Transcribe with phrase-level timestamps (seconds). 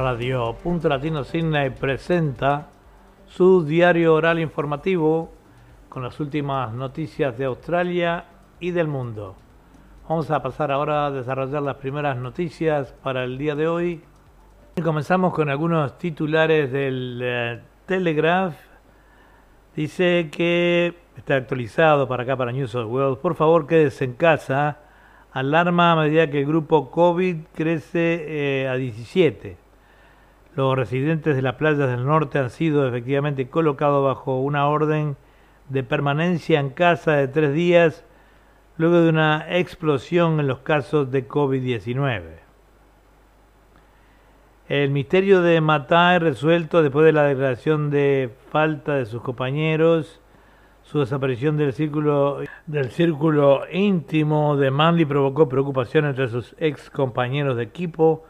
[0.00, 2.68] Radio Punto Latino Sydney presenta
[3.26, 5.30] su diario oral informativo
[5.90, 8.24] con las últimas noticias de Australia
[8.60, 9.36] y del mundo.
[10.08, 14.02] Vamos a pasar ahora a desarrollar las primeras noticias para el día de hoy.
[14.76, 18.54] Y comenzamos con algunos titulares del eh, Telegraph.
[19.76, 23.18] Dice que está actualizado para acá, para New South Wales.
[23.18, 24.78] Por favor, quédese en casa.
[25.32, 29.68] Alarma a medida que el grupo COVID crece eh, a 17.
[30.56, 35.16] Los residentes de las playas del norte han sido efectivamente colocados bajo una orden
[35.68, 38.04] de permanencia en casa de tres días
[38.76, 42.22] luego de una explosión en los casos de COVID-19.
[44.68, 50.20] El misterio de Matai resuelto después de la declaración de falta de sus compañeros,
[50.82, 57.56] su desaparición del círculo, del círculo íntimo de Manly provocó preocupación entre sus ex compañeros
[57.56, 58.24] de equipo,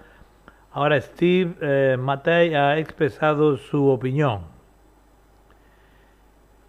[0.73, 4.43] Ahora Steve eh, ha expresado su opinión.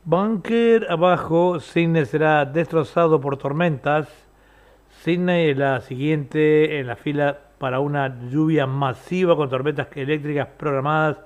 [0.03, 4.09] Bunker abajo, Sydney será destrozado por tormentas.
[5.03, 11.17] Sydney es la siguiente en la fila para una lluvia masiva con tormentas eléctricas programadas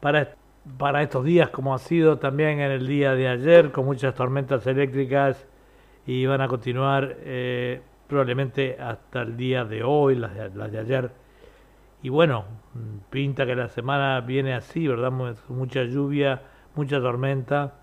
[0.00, 0.34] para,
[0.76, 4.66] para estos días, como ha sido también en el día de ayer, con muchas tormentas
[4.66, 5.46] eléctricas
[6.06, 11.10] y van a continuar eh, probablemente hasta el día de hoy, las de ayer
[12.02, 12.44] y bueno,
[13.10, 15.10] pinta que la semana viene así, ¿verdad?
[15.48, 16.42] Mucha lluvia,
[16.74, 17.74] mucha tormenta.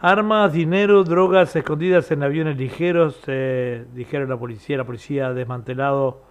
[0.00, 4.76] Armas, dinero, drogas escondidas en aviones ligeros, eh, dijeron la policía.
[4.76, 6.22] La policía ha desmantelado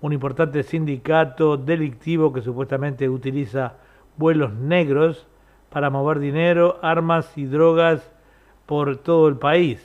[0.00, 3.76] un importante sindicato delictivo que supuestamente utiliza
[4.16, 5.28] vuelos negros
[5.70, 8.12] para mover dinero, armas y drogas
[8.66, 9.80] por todo el país.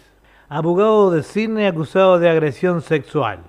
[0.50, 3.40] Abogado de cine acusado de agresión sexual.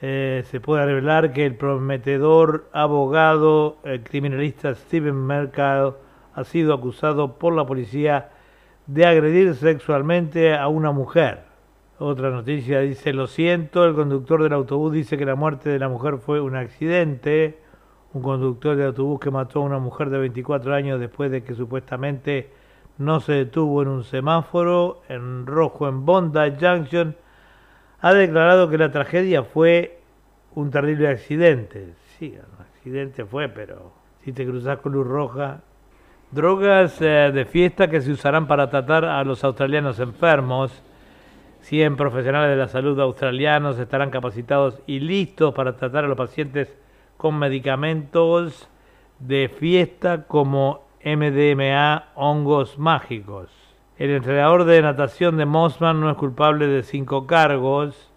[0.00, 5.94] Eh, se puede revelar que el prometedor abogado criminalista Steven Merkel
[6.34, 8.30] ha sido acusado por la policía
[8.86, 11.48] de agredir sexualmente a una mujer.
[11.98, 15.88] Otra noticia dice, lo siento, el conductor del autobús dice que la muerte de la
[15.88, 17.58] mujer fue un accidente.
[18.14, 21.54] Un conductor de autobús que mató a una mujer de 24 años después de que
[21.54, 22.50] supuestamente
[22.98, 27.16] no se detuvo en un semáforo en rojo en Bondi Junction
[28.00, 29.97] ha declarado que la tragedia fue
[30.54, 31.94] un terrible accidente.
[32.18, 33.92] Sí, un accidente fue, pero
[34.24, 35.60] si te cruzas con luz roja.
[36.30, 40.82] Drogas eh, de fiesta que se usarán para tratar a los australianos enfermos.
[41.60, 46.74] 100 profesionales de la salud australianos estarán capacitados y listos para tratar a los pacientes
[47.16, 48.68] con medicamentos
[49.18, 53.50] de fiesta como MDMA, hongos mágicos.
[53.96, 58.12] El entrenador de natación de Mossman no es culpable de cinco cargos.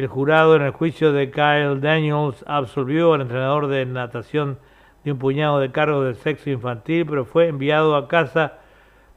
[0.00, 4.56] El jurado en el juicio de Kyle Daniels absolvió al entrenador de natación
[5.04, 8.54] de un puñado de cargos de sexo infantil, pero fue enviado a casa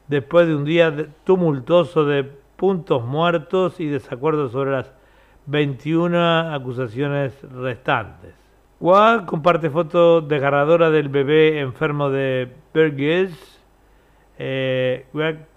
[0.08, 0.94] después de un día
[1.24, 2.24] tumultuoso de
[2.56, 4.92] puntos muertos y desacuerdos sobre las
[5.46, 8.34] 21 acusaciones restantes.
[8.78, 13.54] Wad comparte foto desgarradora del bebé enfermo de Burgess
[14.38, 15.06] eh,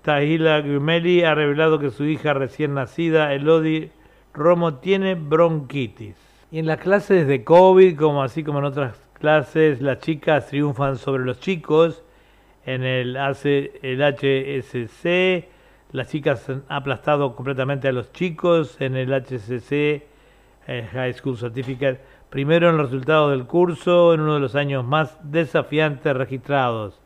[0.04, 3.92] Tahila Grimeli ha revelado que su hija recién nacida, Elodie
[4.38, 6.16] Romo, tiene bronquitis.
[6.52, 10.98] Y en las clases de COVID, como así como en otras clases, las chicas triunfan
[10.98, 12.04] sobre los chicos.
[12.66, 15.48] En el, el HSC,
[15.92, 18.80] las chicas han aplastado completamente a los chicos.
[18.80, 19.72] En el HCC,
[20.68, 22.00] eh, High School Certificate,
[22.30, 27.02] primero en el resultado del curso, en uno de los años más desafiantes registrados.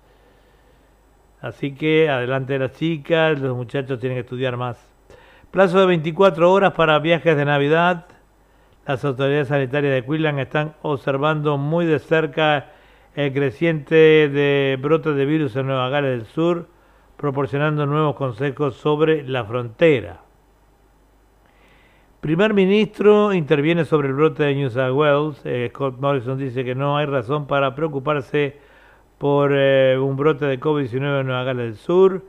[1.39, 4.91] Así que adelante las chicas, los muchachos tienen que estudiar más.
[5.51, 8.06] Plazo de 24 horas para viajes de Navidad.
[8.88, 12.69] Las autoridades sanitarias de Queensland están observando muy de cerca
[13.16, 13.95] el creciente
[14.29, 16.69] de de virus en Nueva Gales del Sur,
[17.17, 20.22] proporcionando nuevos consejos sobre la frontera.
[22.22, 25.41] Primer ministro interviene sobre el brote de New South Wales.
[25.43, 28.55] Eh, Scott Morrison dice que no hay razón para preocuparse
[29.17, 32.23] por eh, un brote de COVID-19 en Nueva Gales del Sur,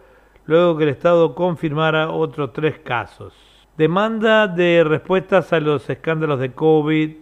[0.46, 3.34] luego que el Estado confirmara otros tres casos.
[3.76, 7.12] Demanda de respuestas a los escándalos de COVID.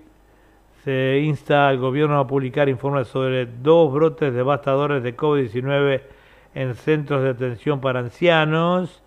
[0.85, 6.03] Se insta al gobierno a publicar informes sobre dos brotes devastadores de COVID-19
[6.55, 9.03] en centros de atención para ancianos,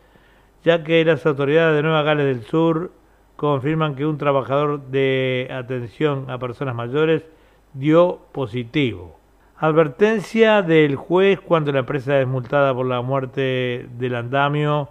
[0.64, 2.92] ya que las autoridades de Nueva Gales del Sur
[3.36, 7.26] confirman que un trabajador de atención a personas mayores
[7.74, 9.23] dio positivo.
[9.58, 14.90] Advertencia del juez cuando la empresa es multada por la muerte del andamio.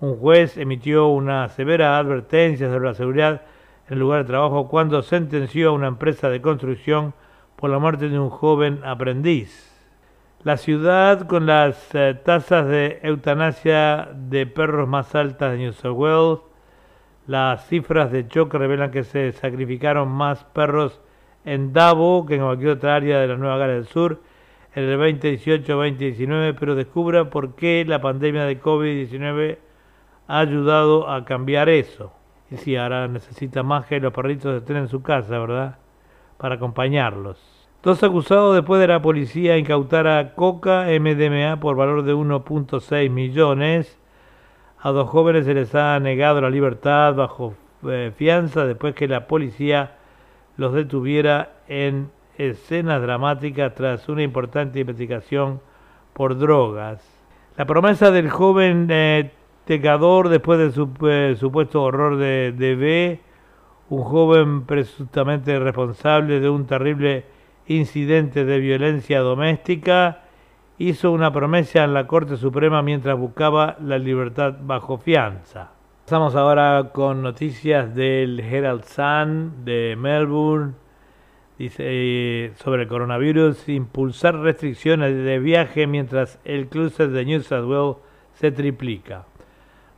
[0.00, 3.42] Un juez emitió una severa advertencia sobre la seguridad
[3.86, 7.12] en el lugar de trabajo cuando sentenció a una empresa de construcción
[7.54, 9.68] por la muerte de un joven aprendiz.
[10.42, 15.96] La ciudad con las eh, tasas de eutanasia de perros más altas de New South
[15.96, 16.38] Wales,
[17.26, 21.00] las cifras de choque revelan que se sacrificaron más perros
[21.44, 24.20] en Davo que en cualquier otra área de la Nueva Gales del Sur
[24.74, 29.58] en el 2018-2019, pero descubra por qué la pandemia de COVID-19
[30.28, 32.12] ha ayudado a cambiar eso.
[32.50, 35.78] Y si ahora necesita más que los perritos estén en su casa, ¿verdad?
[36.36, 37.58] Para acompañarlos.
[37.82, 43.98] Dos acusados después de la policía incautara coca MDMA por valor de 1.6 millones.
[44.80, 47.54] A dos jóvenes se les ha negado la libertad bajo
[47.86, 49.97] eh, fianza después que la policía
[50.58, 55.60] los detuviera en escenas dramáticas tras una importante investigación
[56.12, 57.00] por drogas.
[57.56, 59.30] La promesa del joven eh,
[59.64, 63.20] tecador después del eh, supuesto horror de DB,
[63.90, 67.24] un joven presuntamente responsable de un terrible
[67.68, 70.22] incidente de violencia doméstica,
[70.78, 75.77] hizo una promesa en la Corte Suprema mientras buscaba la libertad bajo fianza.
[76.08, 80.72] Pasamos ahora con noticias del Herald Sun de Melbourne.
[81.58, 87.66] Dice eh, sobre el coronavirus, impulsar restricciones de viaje mientras el cruce de New South
[87.66, 87.96] Wales
[88.32, 89.26] se triplica.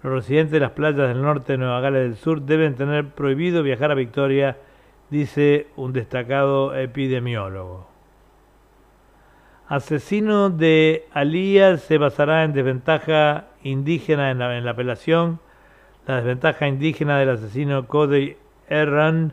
[0.03, 3.63] Los residentes de las playas del norte de Nueva Gales del Sur deben tener prohibido
[3.63, 4.57] viajar a Victoria
[5.11, 7.87] dice un destacado epidemiólogo.
[9.69, 15.39] Asesino de Alía se basará en desventaja indígena en la, apelación.
[16.07, 18.37] La desventaja indígena del asesino Cody
[18.69, 19.33] Erran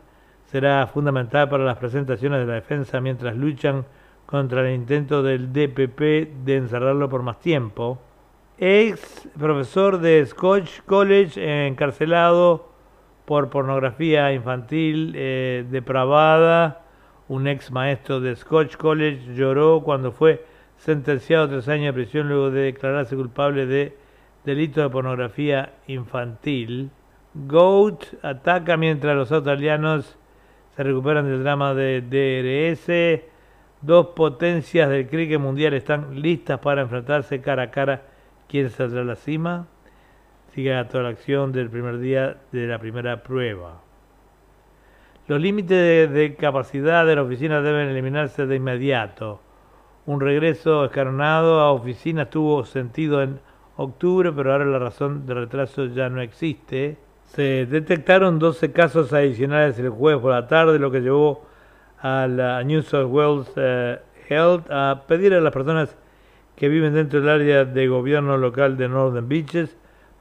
[0.50, 3.84] será fundamental para las presentaciones de la defensa mientras luchan
[4.26, 7.98] contra el intento del DPP de encerrarlo por más tiempo.
[8.58, 12.68] Ex profesor de Scotch College encarcelado
[13.24, 16.82] por pornografía infantil eh, depravada.
[17.28, 20.44] Un ex maestro de Scotch College lloró cuando fue
[20.78, 23.96] sentenciado a tres años de prisión luego de declararse culpable de
[24.48, 26.90] delito de pornografía infantil.
[27.34, 30.16] Goat ataca mientras los australianos
[30.74, 33.24] se recuperan del drama de DRS.
[33.82, 38.02] Dos potencias del cricket mundial están listas para enfrentarse cara a cara.
[38.48, 39.66] ¿Quién saldrá a la cima?
[40.54, 43.82] sigue toda la acción del primer día de la primera prueba.
[45.26, 49.42] Los límites de, capacidad de la oficina deben eliminarse de inmediato.
[50.06, 53.40] Un regreso escalonado a oficinas tuvo sentido en
[53.78, 56.98] octubre, pero ahora la razón de retraso ya no existe.
[57.24, 61.46] Se detectaron 12 casos adicionales el jueves por la tarde, lo que llevó
[62.00, 63.52] a la New South Wales
[64.28, 65.96] Health a pedir a las personas
[66.56, 69.76] que viven dentro del área de gobierno local de Northern Beaches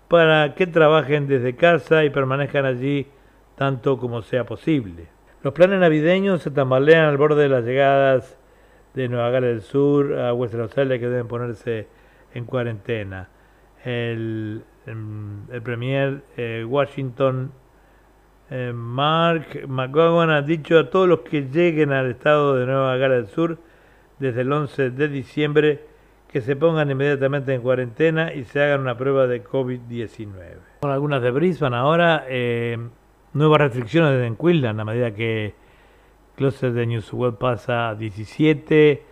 [0.07, 3.07] para que trabajen desde casa y permanezcan allí
[3.56, 5.07] tanto como sea posible.
[5.42, 8.38] Los planes navideños se tambalean al borde de las llegadas
[8.94, 11.88] de Nueva Gales del Sur a Western Australia que deben ponerse
[12.33, 13.30] en cuarentena.
[13.85, 17.51] El, el, premier eh, Washington
[18.50, 23.25] eh, Mark McGowan ha dicho a todos los que lleguen al estado de Nueva Gales
[23.25, 23.57] del Sur
[24.19, 25.81] desde el 11 de diciembre
[26.31, 30.28] que se pongan inmediatamente en cuarentena y se hagan una prueba de COVID-19.
[30.81, 32.78] Con algunas de Brisbane ahora, eh,
[33.33, 35.56] nuevas restricciones en Queensland a medida que
[36.35, 39.04] Closet de New South pasa a 17.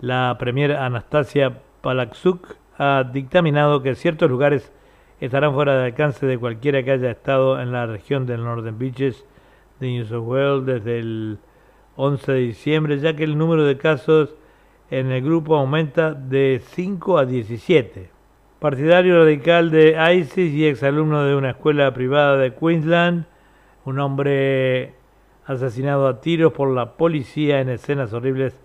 [0.00, 4.72] La premier Anastasia Palaksuk ha dictaminado que ciertos lugares
[5.20, 9.26] estarán fuera de alcance de cualquiera que haya estado en la región del Northern Beaches
[9.80, 11.38] de New South Wales desde el
[11.96, 14.36] 11 de diciembre, ya que el número de casos
[14.90, 18.10] en el grupo aumenta de 5 a 17.
[18.60, 23.26] Partidario radical de ISIS y exalumno de una escuela privada de Queensland,
[23.84, 24.94] un hombre
[25.46, 28.60] asesinado a tiros por la policía en escenas horribles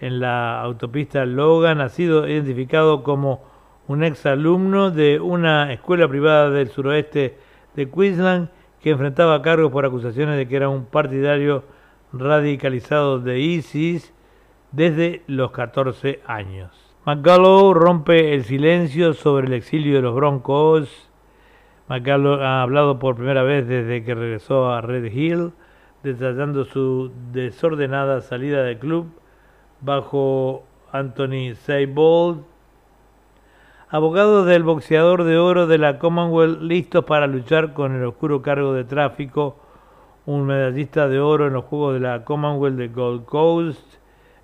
[0.00, 3.55] en la autopista Logan, ha sido identificado como
[3.88, 7.36] un exalumno de una escuela privada del suroeste
[7.74, 8.48] de Queensland
[8.80, 11.64] que enfrentaba cargos por acusaciones de que era un partidario
[12.12, 14.12] radicalizado de ISIS
[14.72, 16.70] desde los 14 años.
[17.04, 21.08] McCullough rompe el silencio sobre el exilio de los Broncos.
[21.88, 25.52] McCullough ha hablado por primera vez desde que regresó a Red Hill,
[26.02, 29.06] detallando su desordenada salida del club
[29.80, 32.42] bajo Anthony Seibold.
[33.88, 38.74] Abogados del boxeador de oro de la Commonwealth listos para luchar con el oscuro cargo
[38.74, 39.60] de tráfico,
[40.26, 43.98] un medallista de oro en los Juegos de la Commonwealth de Gold Coast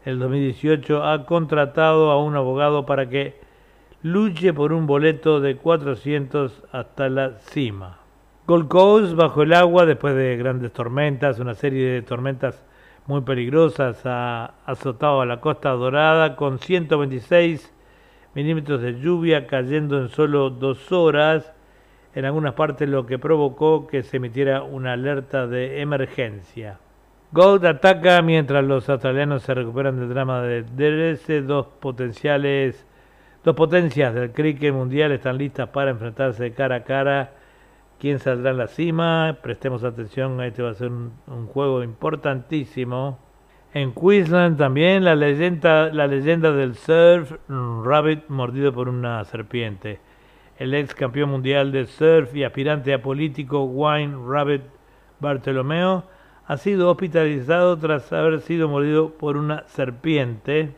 [0.05, 3.41] el 2018 ha contratado a un abogado para que
[4.03, 7.99] luche por un boleto de 400 hasta la cima.
[8.47, 12.65] Gold Coast bajo el agua después de grandes tormentas, una serie de tormentas
[13.07, 17.73] muy peligrosas ha azotado a la costa dorada con 126
[18.35, 21.53] milímetros de lluvia cayendo en solo dos horas
[22.15, 26.79] en algunas partes lo que provocó que se emitiera una alerta de emergencia.
[27.33, 32.87] Gold ataca mientras los australianos se recuperan del drama de DRS, dos potenciales
[33.45, 37.33] dos potencias del cricket mundial están listas para enfrentarse cara a cara.
[37.99, 39.39] ¿Quién saldrá en la cima?
[39.43, 43.19] Prestemos atención, este va a ser un, un juego importantísimo.
[43.75, 50.01] En Queensland también la leyenda, la leyenda del surf, Rabbit mordido por una serpiente
[50.63, 54.63] el ex campeón mundial de surf y aspirante a político Wayne Rabbit
[55.19, 56.05] Bartolomeo,
[56.47, 60.75] ha sido hospitalizado tras haber sido mordido por una serpiente.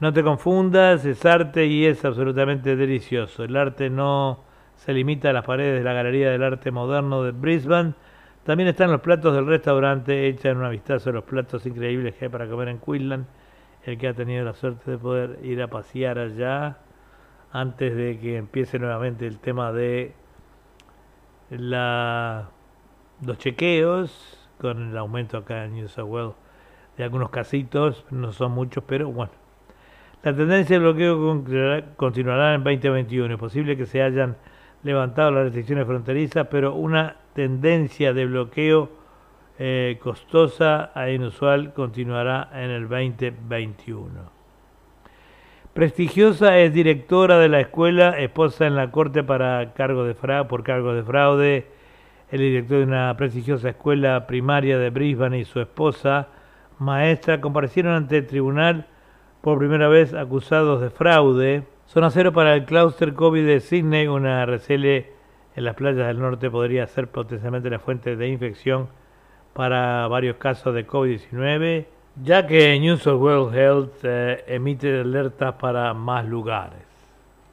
[0.00, 3.44] No te confundas, es arte y es absolutamente delicioso.
[3.44, 4.40] El arte no
[4.76, 7.94] se limita a las paredes de la Galería del Arte Moderno de Brisbane.
[8.44, 10.26] También están los platos del restaurante.
[10.26, 13.26] Echan una vistazo a los platos increíbles que hay para comer en Queensland.
[13.84, 16.78] El que ha tenido la suerte de poder ir a pasear allá
[17.52, 20.14] antes de que empiece nuevamente el tema de
[21.50, 22.48] la,
[23.24, 26.34] los chequeos, con el aumento acá en New South Wales
[26.96, 29.32] de algunos casitos, no son muchos, pero bueno.
[30.22, 31.44] La tendencia de bloqueo
[31.96, 33.34] continuará en 2021.
[33.34, 34.36] Es posible que se hayan
[34.84, 38.90] levantado las restricciones fronterizas, pero una tendencia de bloqueo
[39.58, 44.42] eh, costosa e inusual continuará en el 2021.
[45.72, 50.94] Prestigiosa es directora de la escuela, esposa en la corte para cargo de por cargo
[50.94, 51.66] de fraude.
[52.30, 56.28] El director de una prestigiosa escuela primaria de Brisbane y su esposa,
[56.78, 58.86] maestra, comparecieron ante el tribunal
[59.40, 61.62] por primera vez acusados de fraude.
[61.86, 65.21] Zona cero para el clúster COVID de Sydney, una RCL
[65.54, 68.88] en las playas del norte podría ser potencialmente la fuente de infección
[69.52, 71.86] para varios casos de COVID-19
[72.20, 76.80] ya que New South Wales Health eh, emite alertas para más lugares.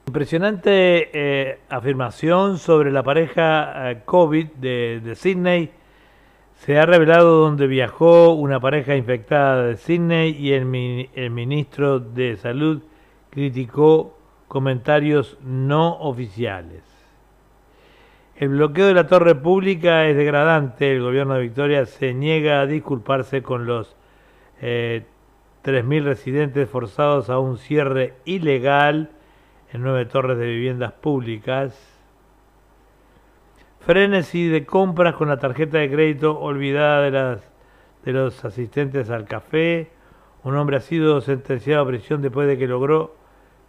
[0.08, 5.72] Impresionante eh, afirmación sobre la pareja eh, COVID de, de, Sydney.
[6.56, 12.36] Se ha revelado donde viajó una pareja infectada de Sydney y el, el ministro de
[12.36, 12.82] Salud
[13.29, 16.88] criticó comentarios no oficiales.
[18.39, 20.93] El bloqueo de la torre pública es degradante.
[20.93, 23.98] El gobierno de Victoria se niega a disculparse con los
[24.62, 25.03] eh,
[25.65, 29.10] 3.000 residentes forzados a un cierre ilegal
[29.74, 31.77] en nueve torres de viviendas públicas.
[33.81, 37.01] Frenesí de compras con la tarjeta de crédito olvidada
[38.05, 39.91] de, los asistentes al café.
[40.46, 43.17] Un hombre ha sido sentenciado a prisión después de que logró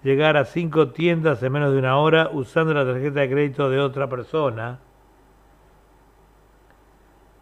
[0.03, 3.81] llegar a cinco tiendas en menos de una hora usando la tarjeta de crédito de
[3.81, 4.79] otra persona.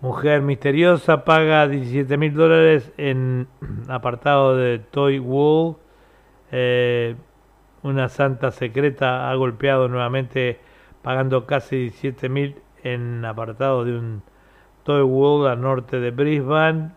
[0.00, 3.48] Mujer misteriosa paga 17 mil dólares en
[3.88, 5.76] apartado de Toy Wall.
[6.52, 7.16] Eh,
[7.82, 10.60] una santa secreta ha golpeado nuevamente
[11.02, 14.22] pagando casi 17 mil en apartado de un
[14.84, 16.92] Toy Wall al norte de Brisbane.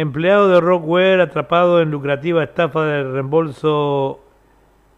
[0.00, 4.24] Empleado de Rockware atrapado en lucrativa estafa de reembolso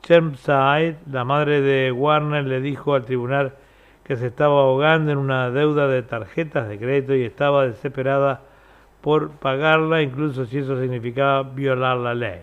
[0.05, 0.99] Chermside.
[1.11, 3.57] La madre de Warner le dijo al tribunal
[4.05, 8.43] que se estaba ahogando en una deuda de tarjetas de crédito y estaba desesperada
[9.01, 12.43] por pagarla, incluso si eso significaba violar la ley.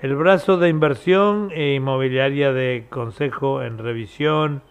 [0.00, 4.62] El brazo de inversión e inmobiliaria de Consejo en revisión,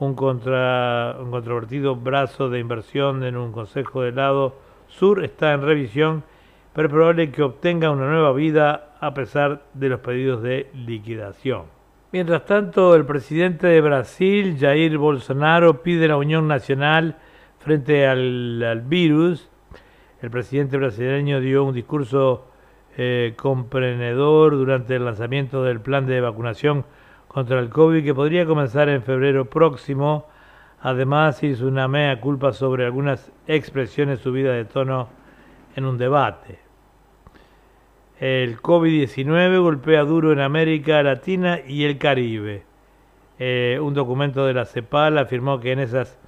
[0.00, 4.63] un, controvertido brazo de inversión en un Consejo de lado
[4.98, 6.24] sur está en revisión,
[6.72, 11.64] pero es probable que obtenga una nueva vida a pesar de los pedidos de liquidación.
[12.12, 17.16] Mientras tanto, el presidente de Brasil, Jair Bolsonaro, pide la unión nacional
[17.58, 19.50] frente al, virus.
[20.22, 22.46] El presidente brasileño dio un discurso
[22.96, 26.84] eh, comprendedor durante el lanzamiento del plan de vacunación
[27.26, 30.28] contra el COVID que podría comenzar en febrero próximo.
[30.84, 35.08] Además, hizo una mea culpa sobre algunas expresiones subidas de tono
[35.76, 36.58] en un debate.
[38.20, 42.64] El COVID-19 golpea duro en América Latina y el Caribe.
[43.38, 46.18] Eh, un documento de la CEPAL afirmó que en esas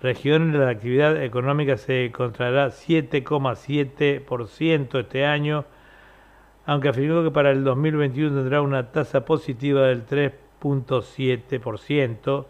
[0.00, 5.66] regiones la actividad económica se contraerá 7,7% este año,
[6.64, 12.46] aunque afirmó que para el 2021 tendrá una tasa positiva del 3,7%,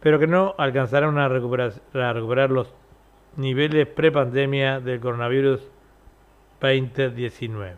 [0.00, 2.74] pero que no alcanzará a recuperar los
[3.36, 5.60] niveles prepandemia del coronavirus
[6.60, 7.76] 2019.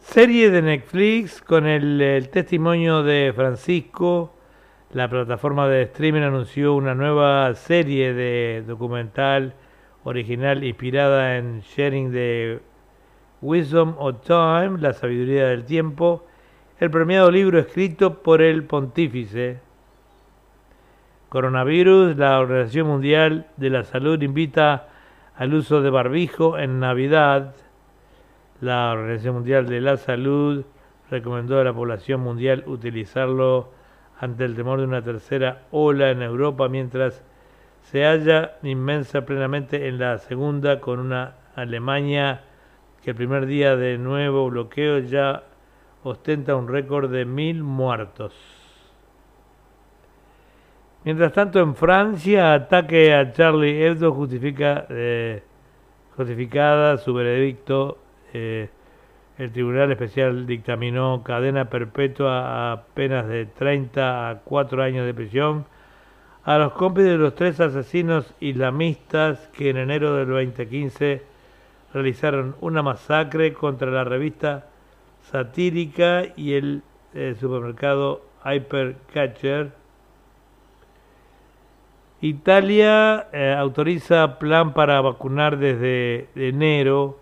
[0.00, 4.34] Serie de Netflix con el, testimonio de Francisco,
[4.92, 9.54] La plataforma de streaming anunció una nueva serie de documental
[10.04, 12.60] original inspirada en Sharing the
[13.40, 16.26] Wisdom of Time, la sabiduría del tiempo,
[16.82, 19.60] el premiado libro escrito por el pontífice.
[21.28, 24.88] Coronavirus, la Organización Mundial de la Salud invita
[25.36, 27.54] al uso de barbijo en Navidad.
[28.60, 30.64] La Organización Mundial de la Salud
[31.08, 33.70] recomendó a la población mundial utilizarlo
[34.18, 37.22] ante el temor de una tercera ola en Europa, mientras
[37.82, 42.40] se halla inmensa plenamente en la segunda con una Alemania
[43.04, 45.44] que el primer día de nuevo bloqueo ya
[46.02, 48.34] ostenta un récord de mil muertos.
[51.04, 55.42] Mientras tanto, en Francia, ataque a Charlie Hebdo justifica, eh,
[56.16, 57.98] justificada su veredicto.
[58.32, 58.68] Eh,
[59.38, 65.64] el Tribunal Especial dictaminó cadena perpetua a penas de 30 a 4 años de prisión
[66.44, 71.22] a los cómplices de los tres asesinos islamistas que en enero del 2015
[71.94, 74.66] realizaron una masacre contra la revista
[75.30, 76.82] satírica y el
[77.14, 79.72] eh, supermercado Hypercatcher.
[82.20, 87.18] Italia eh, autoriza plan para vacunar desde enero.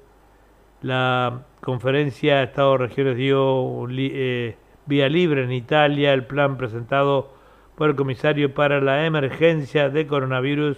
[0.83, 7.33] La conferencia Estado-Regiones dio eh, vía libre en Italia el plan presentado
[7.77, 10.77] por el comisario para la emergencia de coronavirus,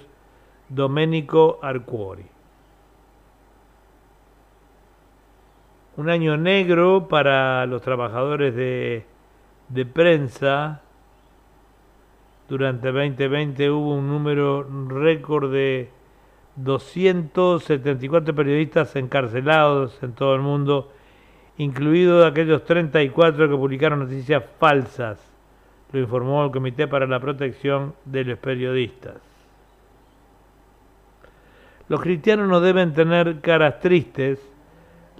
[0.68, 2.26] Domenico Arcuori.
[5.96, 9.04] Un año negro para los trabajadores de,
[9.92, 10.80] prensa.
[12.48, 15.90] Durante 2020 hubo un número récord de
[16.56, 20.92] 274 periodistas encarcelados en todo el mundo,
[21.56, 25.18] incluidos aquellos 34 que publicaron noticias falsas,
[25.92, 29.16] lo informó el Comité para la Protección de los Periodistas.
[31.88, 34.38] Los cristianos no deben tener caras tristes,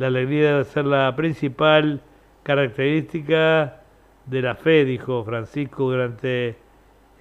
[0.02, 2.00] la alegría debe ser la principal
[2.42, 3.82] característica
[4.26, 6.56] de la fe, dijo Francisco durante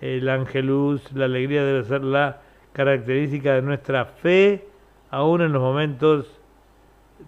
[0.02, 1.13] el Angelus.
[1.13, 2.41] La alegría debe ser la
[2.74, 4.67] característica de nuestra fe,
[5.12, 6.41] aún en los momentos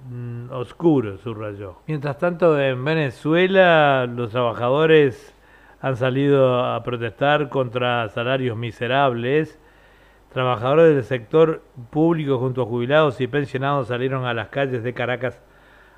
[0.09, 1.75] mm, oscuros, subrayó.
[1.85, 5.35] Mientras tanto, en Venezuela, los trabajadores
[5.81, 9.59] han salido a protestar contra salarios miserables
[10.33, 15.39] Trabajadores del sector público junto a jubilados y pensionados salieron a las calles de Caracas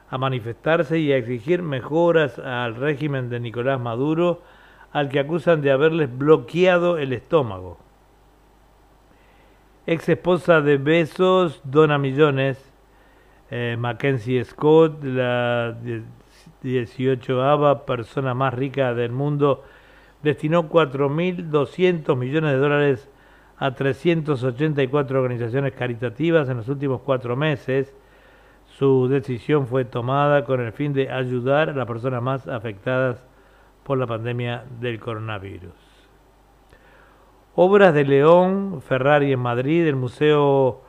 [0.09, 4.41] a manifestarse y a exigir mejoras al régimen de Nicolás Maduro,
[4.91, 7.77] al que acusan de haberles bloqueado el estómago.
[9.87, 12.73] Ex esposa de Besos dona millones.
[13.51, 15.77] Eh, Mackenzie Scott, la
[16.61, 19.63] 18ava persona más rica del mundo,
[20.23, 23.09] destinó 4.200 millones de dólares
[23.57, 27.93] a 384 organizaciones caritativas en los últimos cuatro meses.
[28.77, 33.25] Su decisión fue tomada con el fin de ayudar a las personas más afectadas
[33.83, 35.73] por la pandemia del coronavirus.
[37.55, 40.81] Obras de León Ferrari en Madrid, el Museo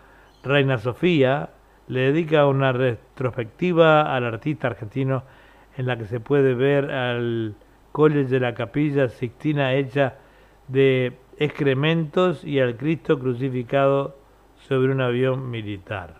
[0.42, 1.50] Reina Sofía,
[1.86, 5.22] le dedica una retrospectiva al artista argentino
[5.76, 7.54] en la que se puede ver al
[7.92, 10.14] College de la Capilla Sixtina hecha
[10.66, 14.16] de excrementos y al Cristo crucificado
[14.68, 16.14] sobre un avión militar.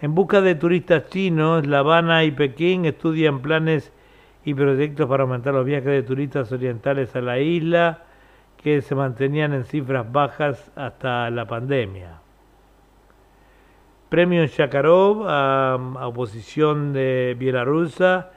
[0.00, 3.92] En busca de turistas chinos, La Habana y Pekín estudian planes
[4.44, 8.04] y proyectos para aumentar los viajes de turistas orientales a la isla,
[8.62, 12.20] que se mantenían en cifras bajas hasta la pandemia.
[14.08, 18.30] Premio Shakarov a, a oposición de Bielorrusia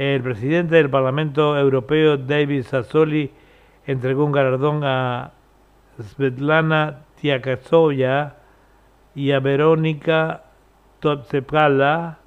[0.00, 3.30] el presidente del Parlamento Europeo, David Sassoli,
[3.84, 5.32] entregó un galardón a
[6.00, 8.36] Svetlana Tiakasovya
[9.14, 10.44] y a Verónica
[11.00, 12.18] Totsepala.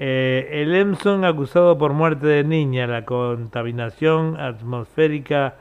[0.00, 5.58] Eh, el Emson acusado por muerte de niña, la contaminación atmosférica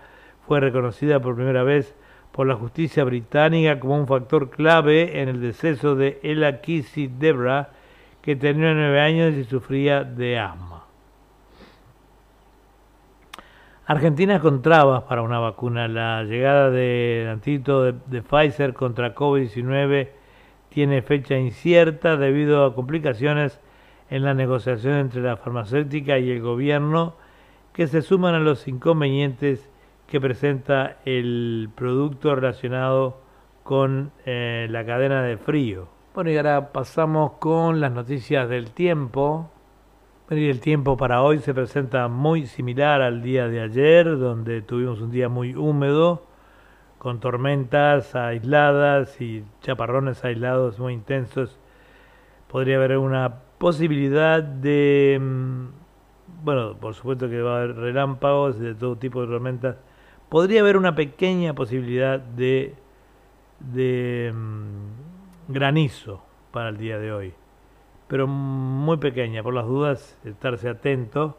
[0.47, 1.95] fue reconocida por primera vez
[2.31, 7.69] por la justicia británica como un factor clave en el deceso de Ella Kissy Debra,
[8.27, 10.83] que tenía nueve años y sufría de asma.
[13.85, 15.87] Argentina con trabas para una vacuna.
[15.87, 20.09] La llegada del antídoto de, Pfizer contra COVID-19
[20.67, 23.61] tiene fecha incierta debido a complicaciones
[24.09, 27.15] en la negociación entre la farmacéutica y el gobierno
[27.71, 29.69] que se suman a los inconvenientes
[30.05, 33.21] que presenta el producto relacionado
[33.63, 35.96] con eh, la cadena de frío.
[36.17, 39.51] Bueno, y ahora pasamos con las noticias del tiempo.
[40.31, 44.99] y el tiempo para hoy se presenta muy similar al día de ayer, donde tuvimos
[44.99, 46.23] un día muy húmedo,
[46.97, 51.59] con tormentas aisladas y chaparrones aislados muy intensos.
[52.47, 55.65] Podría haber una posibilidad de, mm,
[56.43, 59.75] bueno, por supuesto que va a haber relámpagos de todo tipo de tormentas.
[60.29, 62.73] Podría haber una pequeña posibilidad de,
[63.59, 64.96] de mm,
[65.47, 67.33] granizo para el día de hoy
[68.07, 69.43] pero muy pequeña.
[69.43, 71.37] Por las dudas, estarse atento.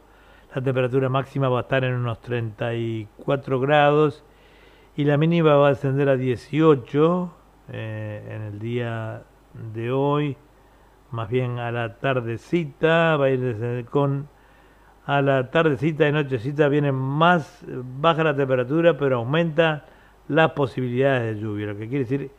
[0.55, 4.25] La temperatura máxima va a estar en unos 34 grados
[4.97, 7.33] y la mínima va a ascender a 18
[7.71, 9.23] eh, en el día
[9.75, 10.37] de hoy.
[11.11, 14.29] Más bien a la tardecita, va a ir con
[15.07, 19.87] a la tardecita y nochecita viene más baja la temperatura, pero aumenta
[20.29, 22.31] las posibilidades de lluvia, lo que quiere decir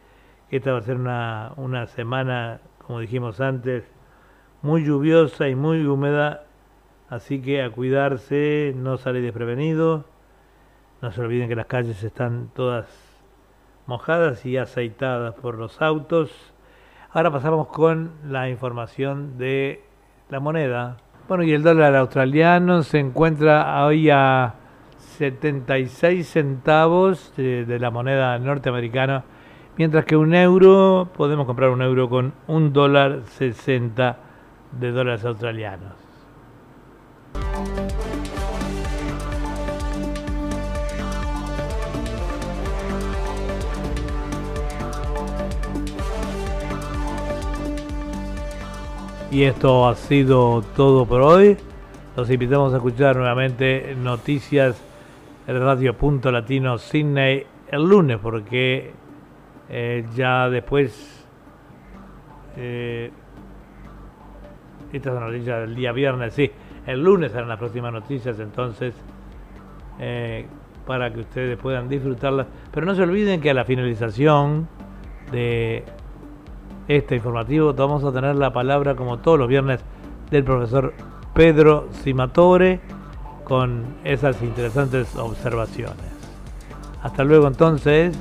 [0.57, 3.83] esta va a ser una, una semana, como dijimos antes,
[4.61, 6.43] muy lluviosa y muy húmeda,
[7.09, 10.05] así que a cuidarse, no sale desprevenido,
[11.01, 12.87] no se olviden que las calles están todas
[13.85, 16.53] mojadas y aceitadas por los autos.
[17.11, 19.83] Ahora pasamos con la información de
[20.29, 20.97] la moneda.
[21.27, 24.55] Bueno, y el dólar australiano se encuentra hoy a
[24.97, 29.23] 76 centavos de, de la moneda norteamericana,
[29.79, 34.17] mientras que un euro, podemos comprar un euro con un dólar 60
[34.73, 35.93] de dólares australianos.
[49.31, 51.55] Y esto ha sido todo por hoy.
[52.17, 54.75] Los invitamos a escuchar nuevamente noticias
[55.47, 58.91] el Radio Punto Latino Sydney el lunes, porque
[59.69, 61.25] eh, ya después
[62.57, 63.11] eh,
[64.91, 66.51] estas son noticias del día viernes, sí.
[66.85, 68.95] El lunes serán las próximas noticias, entonces,
[69.99, 70.47] eh,
[70.85, 72.47] para que ustedes puedan disfrutarlas.
[72.71, 74.67] Pero no se olviden que a la finalización
[75.31, 75.83] de
[76.87, 79.83] este informativo vamos a tener la palabra, como todos los viernes,
[80.31, 80.93] del profesor
[81.35, 82.79] Pedro Simatore
[83.43, 85.95] con esas interesantes observaciones.
[87.03, 88.17] Hasta luego entonces.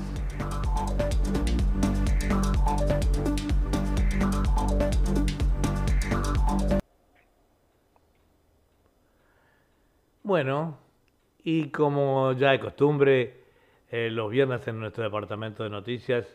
[10.39, 10.79] Bueno,
[11.43, 13.39] y como ya de costumbre,
[13.91, 16.33] eh, los viernes en nuestro departamento de noticias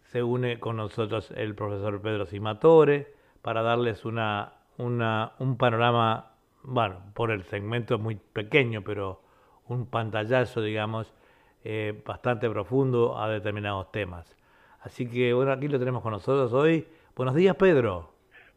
[0.00, 3.06] se une con nosotros el profesor Pedro Simatore
[3.40, 6.32] para darles una, un panorama,
[6.64, 9.22] bueno, por el segmento muy pequeño, pero
[9.68, 11.14] un pantallazo, digamos,
[11.62, 14.36] eh, bastante profundo a determinados temas.
[14.80, 16.88] Así que bueno, aquí lo tenemos con nosotros hoy.
[17.14, 18.10] Buenos días, Pedro.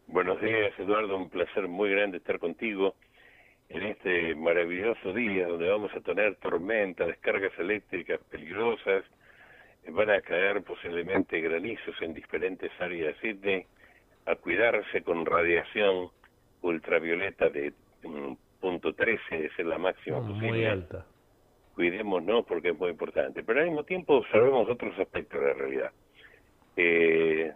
[0.07, 1.17] Buenos días, Eduardo.
[1.17, 2.95] Un placer muy grande estar contigo
[3.73, 9.03] en este maravilloso día donde vamos a tener tormenta, descargas eléctricas peligrosas,
[9.88, 13.65] van a caer posiblemente granizos en diferentes áreas de Sydney,
[14.25, 16.10] a cuidarse con radiación
[16.62, 20.49] ultravioleta de mm, punto 13, es la máxima posible.
[20.49, 21.05] Muy alta.
[21.73, 23.41] Cuidémonos porque es muy importante.
[23.41, 25.91] Pero al mismo tiempo observemos otros aspectos de la realidad.
[26.75, 27.51] Eh,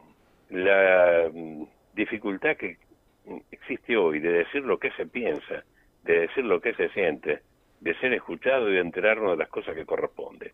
[0.50, 2.78] la mm, dificultad que
[3.52, 5.64] existe hoy de decir lo que se piensa,
[6.06, 7.40] de decir lo que se siente,
[7.82, 10.54] de ser escuchado y de enterarnos de las cosas que corresponde.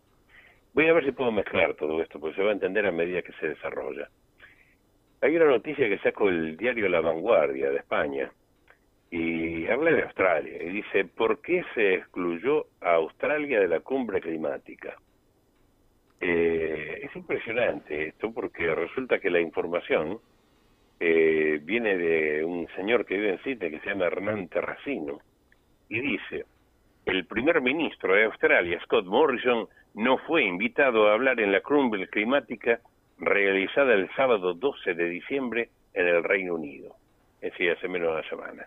[0.72, 3.22] Voy a ver si puedo mezclar todo esto, porque se va a entender a medida
[3.22, 4.08] que se desarrolla.
[5.20, 8.32] Hay una noticia que saco el diario La Vanguardia de España
[9.10, 14.20] y habla de Australia y dice, ¿por qué se excluyó a Australia de la cumbre
[14.20, 14.96] climática?
[16.18, 20.18] Eh, es impresionante esto porque resulta que la información
[20.98, 25.20] eh, viene de un señor que vive en Sydney que se llama Hernán Terracino,
[25.92, 26.46] y dice,
[27.04, 32.08] el primer ministro de Australia, Scott Morrison, no fue invitado a hablar en la cumbre
[32.08, 32.80] climática
[33.18, 36.96] realizada el sábado 12 de diciembre en el Reino Unido,
[37.42, 38.66] es decir, hace menos de una semana.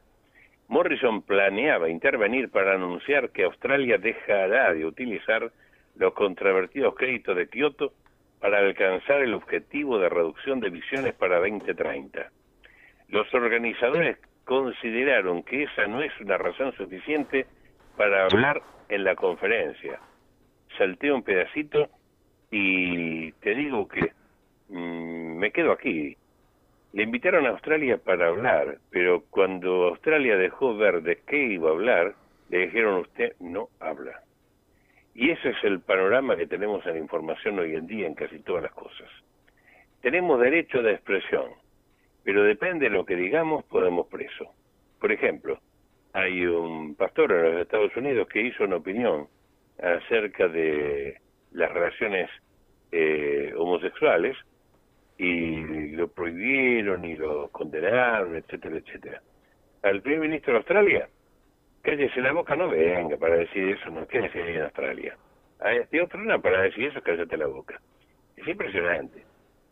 [0.67, 5.51] Morrison planeaba intervenir para anunciar que Australia dejará de utilizar
[5.95, 7.91] los controvertidos créditos de Kioto
[8.39, 12.29] para alcanzar el objetivo de reducción de emisiones para 2030.
[13.07, 17.45] Los organizadores consideraron que esa no es una razón suficiente
[17.97, 19.99] para hablar en la conferencia.
[20.77, 21.89] Salté un pedacito
[22.51, 24.11] y te digo que
[24.69, 26.15] mm, me quedo aquí.
[26.93, 31.73] Le invitaron a Australia para hablar, pero cuando Australia dejó ver de qué iba a
[31.73, 32.15] hablar,
[32.49, 34.21] le dijeron usted no habla.
[35.13, 38.39] Y ese es el panorama que tenemos en la información hoy en día en casi
[38.39, 39.09] todas las cosas.
[40.01, 41.51] Tenemos derecho de expresión,
[42.25, 44.51] pero depende de lo que digamos, podemos preso.
[44.99, 45.59] Por ejemplo,
[46.11, 49.27] hay un pastor en los Estados Unidos que hizo una opinión
[49.81, 52.29] acerca de las relaciones
[52.91, 54.35] eh, homosexuales
[55.17, 59.21] y lo prohibieron y lo condenaron, etcétera, etcétera.
[59.83, 61.07] Al primer ministro de Australia,
[61.83, 65.15] cállese la boca, no venga para decir eso, no quédese en Australia.
[65.59, 67.79] A este otro no, para decir eso, cállate la boca.
[68.35, 69.23] Es impresionante.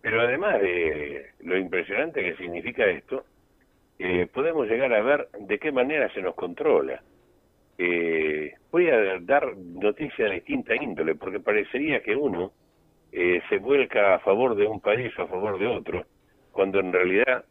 [0.04, 3.24] Pero además de lo impresionante que significa esto,
[3.98, 7.02] eh, podemos llegar a ver de qué manera se nos controla.
[7.78, 12.52] Eh, voy a dar noticias de distinta índole, porque parecería que uno
[13.14, 16.06] eh, se vuelca a favor de un país o a favor de otro,
[16.52, 17.46] cuando en realidad,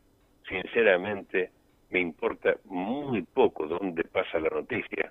[0.46, 1.52] sinceramente,
[1.88, 5.10] me importa muy poco dónde pasa la noticia.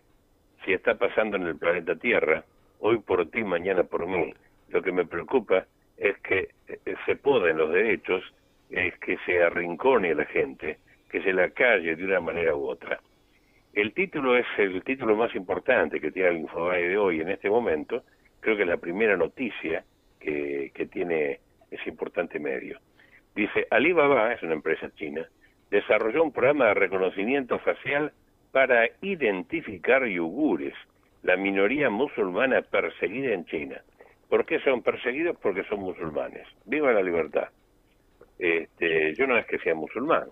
[0.63, 2.43] Si está pasando en el planeta Tierra,
[2.81, 4.31] hoy por ti, mañana por mí.
[4.69, 5.65] Lo que me preocupa
[6.01, 8.23] es que eh, se poden los derechos,
[8.71, 12.67] es que se arrincone a la gente, que se la calle de una manera u
[12.67, 12.99] otra.
[13.73, 17.49] El título es el título más importante que tiene el Infobae de hoy en este
[17.49, 18.03] momento.
[18.39, 19.85] Creo que es la primera noticia
[20.19, 22.79] que, que tiene ese importante medio.
[23.35, 25.25] Dice, Alibaba, es una empresa china,
[25.69, 28.11] desarrolló un programa de reconocimiento facial
[28.51, 30.73] para identificar yugures,
[31.21, 33.81] la minoría musulmana perseguida en China.
[34.31, 35.35] ¿Por qué son perseguidos?
[35.41, 36.47] Porque son musulmanes.
[36.63, 37.49] Viva la libertad.
[38.39, 40.29] Este, yo no es que sea musulmán,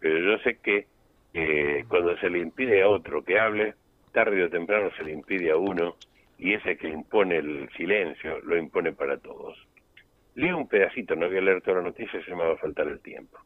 [0.00, 0.86] pero yo sé que
[1.34, 3.74] eh, cuando se le impide a otro que hable,
[4.10, 5.96] tarde o temprano se le impide a uno
[6.38, 9.54] y ese que impone el silencio lo impone para todos.
[10.34, 12.88] Leo un pedacito, no voy a leer toda la noticia, se me va a faltar
[12.88, 13.36] el tiempo.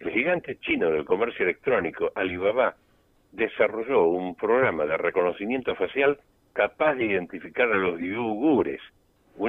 [0.00, 2.74] El gigante chino del comercio electrónico, Alibaba,
[3.32, 6.18] desarrolló un programa de reconocimiento facial
[6.54, 8.80] capaz de identificar a los uigures,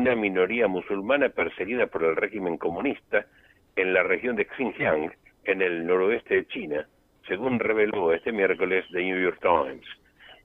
[0.08, 3.26] una minoría musulmana perseguida por el régimen comunista
[3.76, 5.12] en la región de Xinjiang,
[5.43, 6.88] en el noroeste de China,
[7.28, 9.86] según reveló este miércoles The New York Times.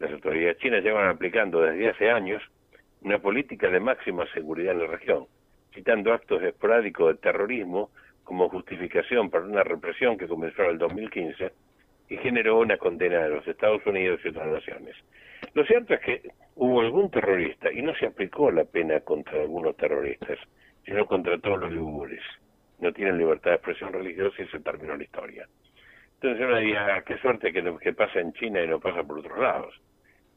[0.00, 2.42] Las autoridades chinas llevan aplicando desde hace años
[3.02, 5.26] una política de máxima seguridad en la región,
[5.72, 7.90] citando actos esporádicos de terrorismo
[8.24, 11.52] como justificación para una represión que comenzó en el 2015
[12.08, 14.96] y generó una condena de los Estados Unidos y otras naciones.
[15.54, 16.22] Lo cierto es que
[16.56, 20.38] hubo algún terrorista y no se aplicó la pena contra algunos terroristas,
[20.84, 22.22] sino contra todos los uigures.
[22.80, 25.48] No tienen libertad de expresión religiosa y se terminó la historia.
[26.14, 29.18] Entonces uno diría, ah, qué suerte que, que pasa en China y no pasa por
[29.18, 29.74] otros lados.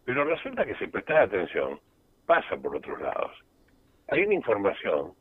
[0.04, 1.80] Pero resulta que si prestas atención,
[2.26, 3.32] pasa por otros lados.
[4.08, 5.14] Hay una información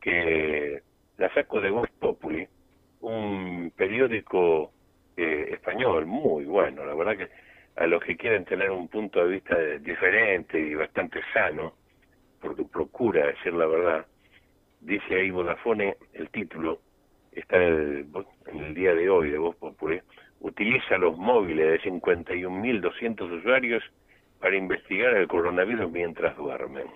[0.00, 0.82] que
[1.18, 2.46] la saco de Voz Populi,
[3.00, 4.72] un periódico
[5.16, 7.28] eh, español muy bueno, la verdad que
[7.76, 11.74] a los que quieren tener un punto de vista diferente y bastante sano,
[12.40, 14.06] porque procura decir la verdad,
[14.80, 16.80] dice ahí Vodafone, el título,
[17.32, 18.10] está en
[18.46, 20.00] el, día de hoy de Voz Populi,
[20.40, 23.82] utiliza los móviles de 51.200 usuarios
[24.40, 26.86] para investigar el coronavirus mientras duermen.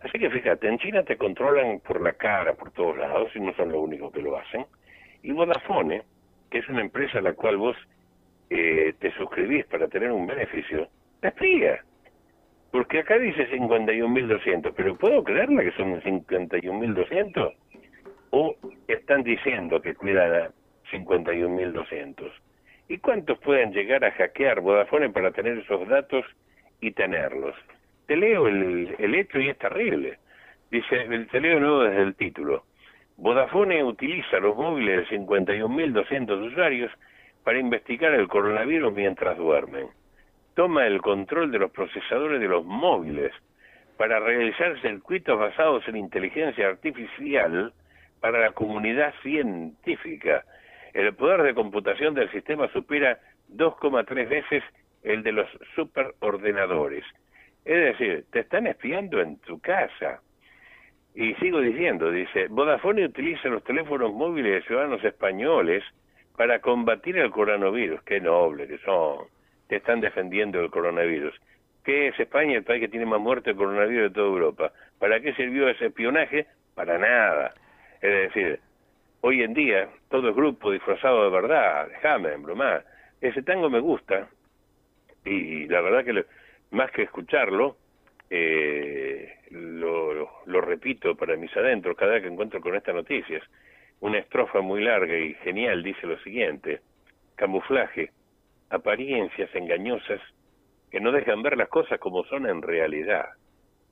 [0.00, 3.54] Así que fíjate, en China te controlan por la cara, por todos lados, y no
[3.54, 4.66] son los únicos que lo hacen.
[5.22, 6.02] Y Vodafone,
[6.50, 7.76] que es una empresa a la cual vos
[8.54, 10.88] eh, te suscribís para tener un beneficio,
[11.20, 11.82] te espía.
[12.70, 17.54] Porque acá dice 51.200, pero ¿puedo creerla que son 51.200?
[18.30, 18.56] ¿O
[18.88, 20.50] están diciendo que cuidan a
[20.90, 22.32] 51.200?
[22.88, 26.24] ¿Y cuántos pueden llegar a hackear Vodafone para tener esos datos
[26.80, 27.54] y tenerlos?
[28.06, 30.18] te leo el, el hecho y es terrible.
[30.70, 32.64] Dice, te leo nuevo desde el título.
[33.16, 36.90] Vodafone utiliza los móviles de 51.200 usuarios
[37.44, 39.88] para investigar el coronavirus mientras duermen.
[40.54, 43.32] Toma el control de los procesadores de los móviles
[43.96, 47.72] para realizar circuitos basados en inteligencia artificial
[48.20, 50.44] para la comunidad científica.
[50.92, 53.18] El poder de computación del sistema supera
[53.50, 54.62] 2,3 veces
[55.02, 57.04] el de los superordenadores.
[57.64, 60.20] Es decir, te están espiando en tu casa.
[61.14, 65.84] Y sigo diciendo, dice, Vodafone utiliza los teléfonos móviles de ciudadanos españoles
[66.36, 68.02] para combatir el coronavirus.
[68.02, 69.26] Qué noble que son.
[69.68, 71.34] Te están defendiendo el coronavirus.
[71.84, 74.72] ¿Qué es España, el país que tiene más muertes de coronavirus de toda Europa?
[74.98, 76.46] ¿Para qué sirvió ese espionaje?
[76.74, 77.54] Para nada.
[78.00, 78.60] Es decir,
[79.20, 82.84] hoy en día todo es grupo disfrazado de verdad, déjame bromar.
[83.20, 84.28] Ese tango me gusta
[85.24, 86.24] y la verdad que
[86.70, 87.76] más que escucharlo,
[88.30, 93.42] eh, lo, lo, repito para mis adentros cada vez que encuentro con estas noticias.
[94.02, 96.80] Una estrofa muy larga y genial dice lo siguiente,
[97.36, 98.10] camuflaje,
[98.68, 100.20] apariencias engañosas
[100.90, 103.26] que no dejan ver las cosas como son en realidad.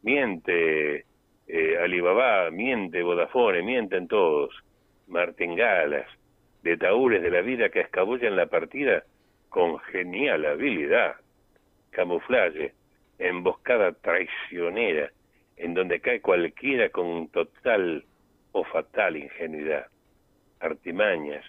[0.02, 1.04] Miente
[1.46, 4.52] eh, Alibaba, miente Vodafone, mienten todos,
[5.06, 6.08] martingalas,
[6.64, 9.04] de taúres de la vida que escabullan la partida
[9.48, 11.14] con genial habilidad,
[11.90, 12.72] camuflaje,
[13.20, 15.12] emboscada traicionera,
[15.56, 18.04] en donde cae cualquiera con total
[18.50, 19.86] o fatal ingenuidad,
[20.60, 21.44] artimañas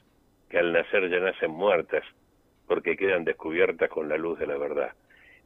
[0.50, 2.04] que al nacer ya nacen muertas
[2.68, 4.92] porque quedan descubiertas con la luz de la verdad.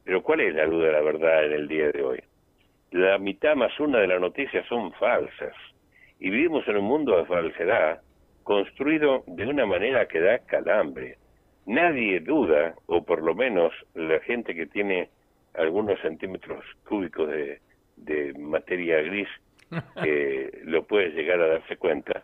[0.03, 2.23] Pero ¿cuál es la luz de la verdad en el día de hoy?
[2.91, 5.53] La mitad más una de las noticias son falsas
[6.19, 8.01] y vivimos en un mundo de falsedad
[8.43, 11.17] construido de una manera que da calambre.
[11.65, 15.09] Nadie duda, o por lo menos la gente que tiene
[15.55, 17.59] algunos centímetros cúbicos de,
[17.97, 19.27] de materia gris,
[20.03, 22.23] que lo puede llegar a darse cuenta,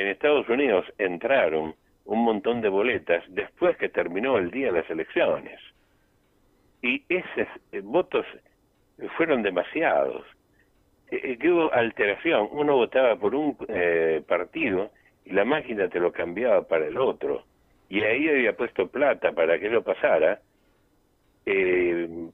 [0.00, 4.90] en Estados Unidos entraron un montón de boletas después que terminó el día de las
[4.90, 5.60] elecciones.
[6.82, 8.24] Y esos eh, votos
[9.16, 10.24] fueron demasiados.
[11.10, 12.48] Eh, eh, que hubo alteración.
[12.52, 13.56] Uno votaba por un
[14.26, 14.90] partido
[15.24, 17.44] y la máquina te lo cambiaba para el otro.
[17.90, 20.40] Y ahí había puesto plata para que lo pasara.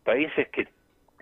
[0.04, 0.68] países que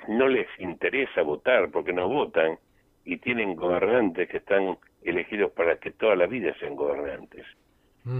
[0.08, 2.58] no les interesa votar porque no votan
[3.04, 7.46] y tienen gobernantes que están elegidos para que toda la vida sean gobernantes.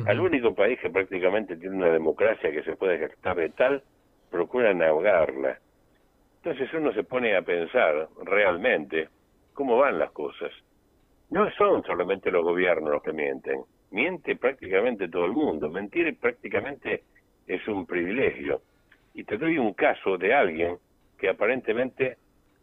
[0.07, 3.83] Al único país que prácticamente tiene una democracia que se puede gastar de tal,
[4.31, 5.59] procuran ahogarla.
[6.37, 9.09] Entonces uno se pone a pensar realmente
[9.53, 10.53] cómo van las cosas.
[11.31, 15.69] No son solamente los gobiernos los que mienten, miente prácticamente todo el mundo.
[15.69, 17.03] Mentir prácticamente
[17.47, 18.63] es un privilegio.
[19.15, 20.79] Y te doy un caso de alguien
[21.19, 22.19] que aparentemente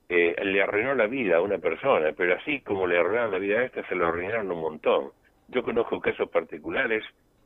[0.09, 3.59] eh, le arruinó la vida a una persona, pero así como le arruinaron la vida
[3.59, 5.11] a esta, se lo arruinaron un montón.
[5.47, 7.03] Yo conozco casos particulares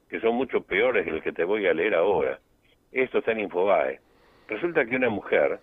[0.09, 2.39] que son mucho peores que el que te voy a leer ahora.
[2.91, 3.99] Esto está en Infobae.
[4.47, 5.59] Resulta que una mujer,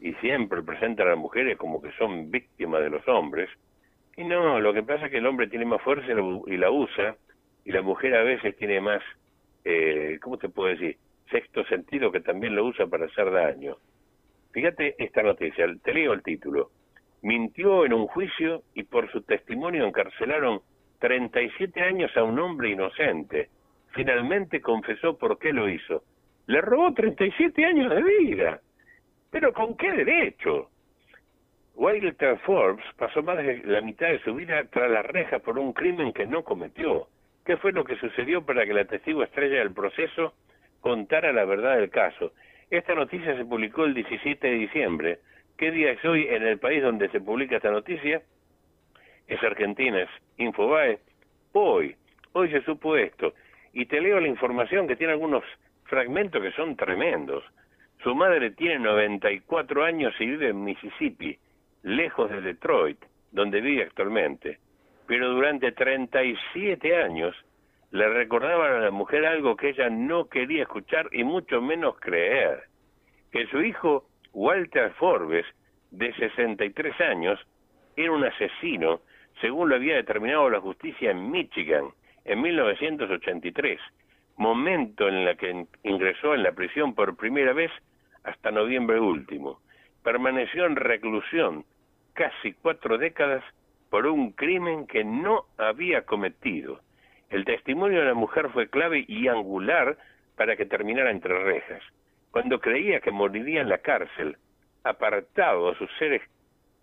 [0.00, 3.48] y siempre presentan a las mujeres como que son víctimas de los hombres,
[4.16, 7.16] y no, lo que pasa es que el hombre tiene más fuerza y la usa,
[7.64, 9.02] y la mujer a veces tiene más,
[9.64, 10.96] eh, ¿cómo te puedo decir?
[11.30, 13.76] Sexto sentido que también lo usa para hacer daño.
[14.52, 16.70] Fíjate esta noticia, te leo el título.
[17.22, 20.60] Mintió en un juicio y por su testimonio encarcelaron
[20.98, 23.48] 37 años a un hombre inocente.
[23.92, 26.02] Finalmente confesó por qué lo hizo.
[26.46, 28.60] Le robó 37 años de vida.
[29.30, 30.70] ¿Pero con qué derecho?
[31.74, 35.72] Wilder Forbes pasó más de la mitad de su vida tras la reja por un
[35.72, 37.06] crimen que no cometió.
[37.44, 40.34] ¿Qué fue lo que sucedió para que la testigo estrella del proceso
[40.80, 42.32] contara la verdad del caso?
[42.70, 45.18] Esta noticia se publicó el 17 de diciembre.
[45.58, 48.22] ¿Qué día es hoy en el país donde se publica esta noticia?
[49.30, 50.98] es Argentina, es Infobae.
[51.52, 51.96] Hoy,
[52.32, 53.32] hoy se supo esto.
[53.72, 55.44] Y te leo la información que tiene algunos
[55.84, 57.44] fragmentos que son tremendos.
[58.02, 61.38] Su madre tiene 94 años y vive en Mississippi,
[61.82, 62.98] lejos de Detroit,
[63.30, 64.58] donde vive actualmente.
[65.06, 67.36] Pero durante 37 años
[67.90, 72.64] le recordaban a la mujer algo que ella no quería escuchar y mucho menos creer.
[73.32, 75.46] Que su hijo, Walter Forbes,
[75.90, 77.40] de 63 años,
[77.96, 79.00] era un asesino
[79.40, 81.86] según lo había determinado la justicia en Michigan
[82.24, 83.80] en 1983,
[84.36, 87.70] momento en el que ingresó en la prisión por primera vez
[88.24, 89.60] hasta noviembre último.
[90.02, 91.64] Permaneció en reclusión
[92.12, 93.42] casi cuatro décadas
[93.88, 96.80] por un crimen que no había cometido.
[97.30, 99.96] El testimonio de la mujer fue clave y angular
[100.36, 101.82] para que terminara entre rejas.
[102.32, 104.36] Cuando creía que moriría en la cárcel,
[104.82, 106.22] apartado a sus seres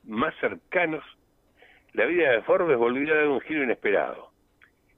[0.05, 1.03] más cercanos,
[1.93, 4.31] la vida de Forbes volvió a dar un giro inesperado.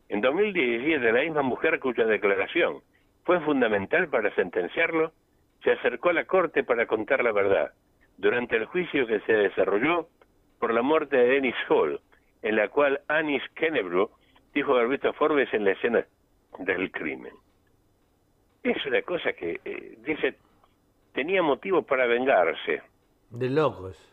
[0.08, 2.82] En 2017, la misma mujer cuya declaración
[3.24, 5.14] fue fundamental para sentenciarlo,
[5.64, 7.74] se acercó a la corte para contar la verdad,
[8.18, 10.08] durante el juicio que se desarrolló
[10.60, 12.00] por la muerte de Dennis Hall,
[12.42, 14.10] en la cual Anis Kennebrew
[14.54, 16.06] dijo haber visto a Forbes en la escena
[16.60, 17.34] del crimen.
[18.64, 20.36] Es una cosa que, eh, dice,
[21.14, 22.82] tenía motivo para vengarse.
[23.30, 24.10] De locos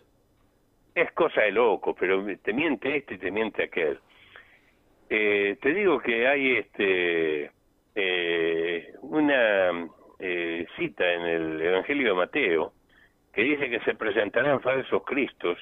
[0.96, 3.98] es cosa de loco, pero te miente este y te miente aquel.
[5.10, 7.50] Eh, te digo que hay este
[7.94, 12.72] eh, una eh, cita en el Evangelio de Mateo
[13.32, 15.58] que dice que se presentarán falsos cristos.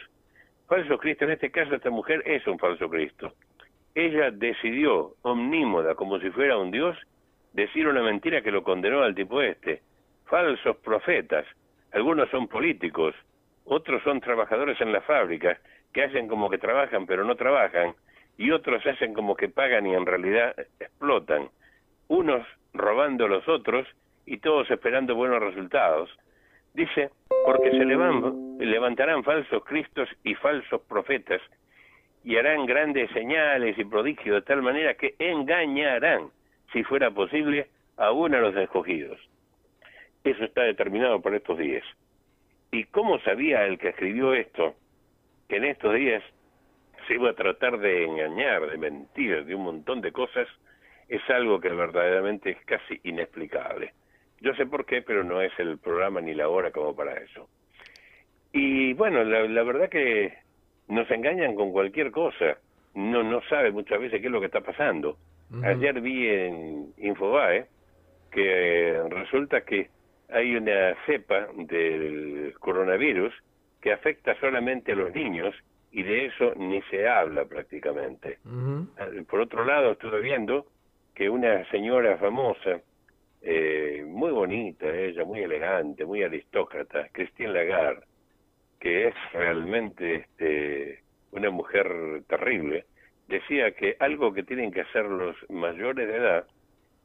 [0.69, 3.35] Falsos cristos, en este caso esta mujer es un falso cristo.
[3.95, 6.99] Ella decidió, omnímoda, como si fuera un dios,
[7.53, 9.83] decir una mentira que lo condenó al tipo este.
[10.27, 11.47] Falsos profetas,
[11.93, 13.15] algunos son políticos,
[13.65, 15.59] otros son trabajadores en la fábrica
[15.93, 17.95] que hacen como que trabajan pero no trabajan
[18.37, 21.49] y otros hacen como que pagan y en realidad explotan,
[22.09, 23.87] unos robando a los otros
[24.27, 26.11] y todos esperando buenos resultados.
[26.73, 27.11] Dice,
[27.47, 27.85] porque se
[28.65, 31.41] levantarán falsos cristos y falsos profetas
[32.25, 36.31] y harán grandes señales y prodigios de tal manera que engañarán,
[36.73, 39.19] si fuera posible, aún a los escogidos.
[40.25, 41.85] Eso está determinado por estos días.
[42.73, 44.75] ¿Y cómo sabía el que escribió esto
[45.49, 46.23] que en estos días
[47.07, 50.49] se iba a tratar de engañar, de mentir, de un montón de cosas?
[51.09, 53.93] Es algo que verdaderamente es casi inexplicable.
[54.41, 57.49] Yo sé por qué, pero no es el programa ni la hora como para eso.
[58.53, 60.33] Y bueno, la, verdad que
[60.89, 62.59] nos engañan con cualquier cosa.
[62.95, 65.17] No, no sabe muchas veces qué es lo que está pasando.
[65.63, 67.67] Ayer vi en Infobae
[68.31, 69.89] que resulta que
[70.29, 73.33] hay una cepa del coronavirus
[73.81, 75.55] que afecta solamente a los niños
[75.93, 78.39] y de eso ni se habla prácticamente.
[78.99, 80.67] Ah, por otro lado, estuve viendo
[81.15, 82.81] que una señora famosa,
[83.43, 88.05] eh, muy bonita ella, muy elegante, muy aristócrata, Christine Lagarde,
[88.85, 92.85] que es realmente este, una mujer terrible,
[93.27, 96.47] decía que algo que tienen que hacer los mayores de edad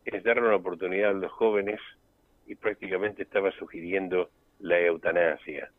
[0.03, 1.79] es darle una oportunidad a los jóvenes
[2.47, 5.71] y prácticamente estaba sugiriendo la eutanasia,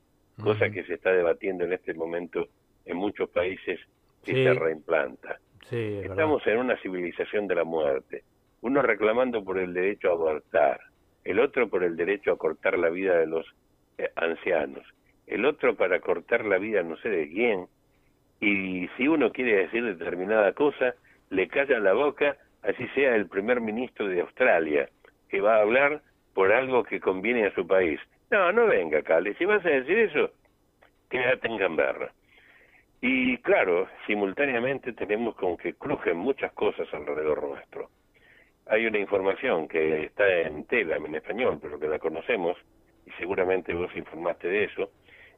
[0.42, 2.48] cosa que se está debatiendo en este momento
[2.86, 3.78] en muchos países
[4.24, 5.38] y se reimplanta.
[5.70, 8.24] Estamos en una civilización de la muerte,
[8.62, 10.80] uno reclamando por el derecho a abortar,
[11.24, 13.44] el otro por el derecho a cortar la vida de los
[13.98, 14.86] eh, ancianos,
[15.30, 17.66] el otro para cortar la vida no sé de quién,
[18.40, 20.94] y si uno quiere decir determinada cosa,
[21.30, 24.88] le callan la boca, así sea el primer ministro de Australia,
[25.28, 26.02] que va a hablar
[26.34, 28.00] por algo que conviene a su país.
[28.30, 30.30] No, no venga, Cale, si vas a decir eso,
[31.08, 32.12] quédate en Gamberra.
[33.00, 37.88] Y claro, simultáneamente tenemos con que crujen muchas cosas alrededor nuestro.
[38.66, 42.56] Hay una información que está en Telegram en español, pero que la conocemos,
[43.06, 44.90] y seguramente vos informaste de eso,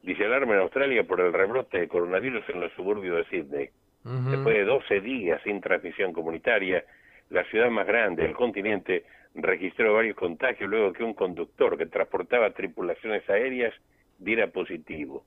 [0.03, 3.70] dice alarma en Australia por el rebrote de coronavirus en los suburbios de Sydney.
[4.05, 6.84] Después de 12 días sin transmisión comunitaria,
[7.30, 12.50] la ciudad más grande del continente registró varios contagios luego que un conductor que transportaba
[12.50, 13.72] tripulaciones aéreas
[14.18, 15.24] diera positivo.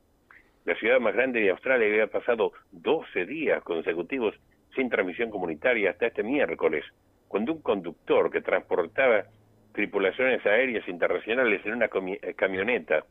[0.66, 4.36] La ciudad más grande de Australia había pasado 12 días consecutivos
[4.76, 6.84] sin transmisión comunitaria hasta este miércoles,
[7.28, 9.24] cuando un conductor que transportaba
[9.74, 13.06] tripulaciones aéreas internacionales en una eh, camioneta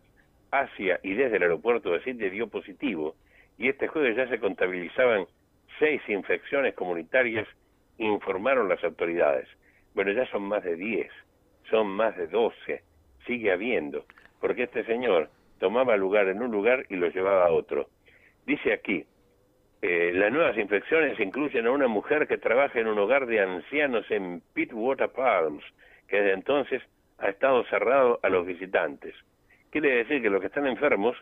[0.61, 3.17] hacia y desde el aeropuerto de Sydney dio positivo
[3.59, 5.27] y este jueves ya se contabilizaban
[5.79, 7.47] seis infecciones comunitarias,
[7.99, 9.49] informaron las autoridades.
[9.95, 11.11] Bueno, ya son más de 10,
[11.71, 12.83] son más de 12,
[13.27, 14.05] sigue habiendo,
[14.41, 17.89] porque este señor tomaba lugar en un lugar y lo llevaba a otro.
[18.47, 19.05] Dice aquí,
[19.83, 24.11] eh, las nuevas infecciones incluyen a una mujer que trabaja en un hogar de ancianos
[24.11, 25.65] en Pittwater Palms,
[26.09, 26.83] que desde entonces
[27.19, 29.15] ha estado cerrado a los visitantes.
[29.75, 31.17] Quiere decir que los que están enfermos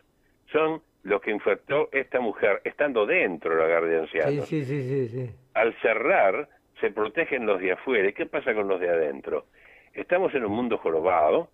[0.51, 4.47] son los que infectó esta mujer estando dentro del hogar de ancianos.
[4.47, 6.47] Sí, sí, sí, sí, Al cerrar,
[6.79, 8.07] se protegen los de afuera.
[8.07, 9.47] ¿Y qué pasa con los de adentro?
[9.91, 11.49] Estamos en un mundo jorobado.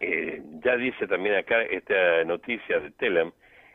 [0.00, 3.30] Eh, ya dice también acá esta noticia de Telam,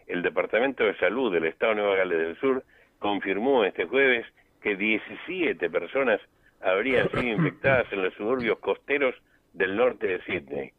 [0.05, 2.65] el Departamento de Salud del Estado de Nueva Gales del Sur
[2.99, 4.25] confirmó este jueves
[4.61, 6.19] que 17 personas
[6.59, 9.15] habrían sido infectadas en los suburbios costeros
[9.53, 10.73] del norte de Sydney.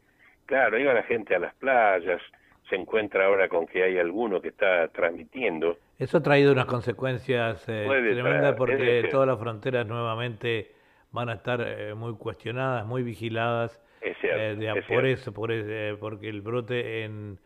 [0.46, 2.22] Claro, iba la gente a las playas,
[2.68, 7.66] se encuentra ahora con que hay alguno que está transmitiendo eso ha traído unas consecuencias
[7.68, 10.72] eh, tremendas porque todas las fronteras nuevamente
[11.10, 13.82] van a estar eh, muy cuestionadas, muy vigiladas.
[14.02, 15.50] Eh, por eso, por
[15.98, 17.38] porque el brote en,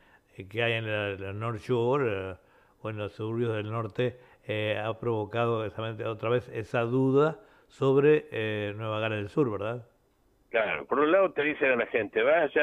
[0.50, 2.38] que hay en el, North Shore
[2.82, 4.18] o en los suburbios del norte
[4.82, 7.38] ha provocado exactamente otra vez esa duda
[7.68, 9.86] sobre Nueva Gales del Sur, ¿verdad?
[10.50, 12.62] Claro, por un lado te dicen a la gente, vaya,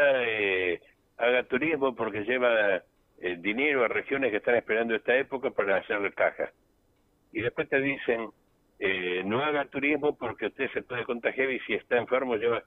[1.17, 2.83] haga turismo porque lleva
[3.19, 6.51] eh, dinero a regiones que están esperando esta época para hacerle caja.
[7.31, 8.29] Y después te dicen,
[8.79, 12.63] eh, no haga turismo porque usted se puede contagiar y si está enfermo lleva...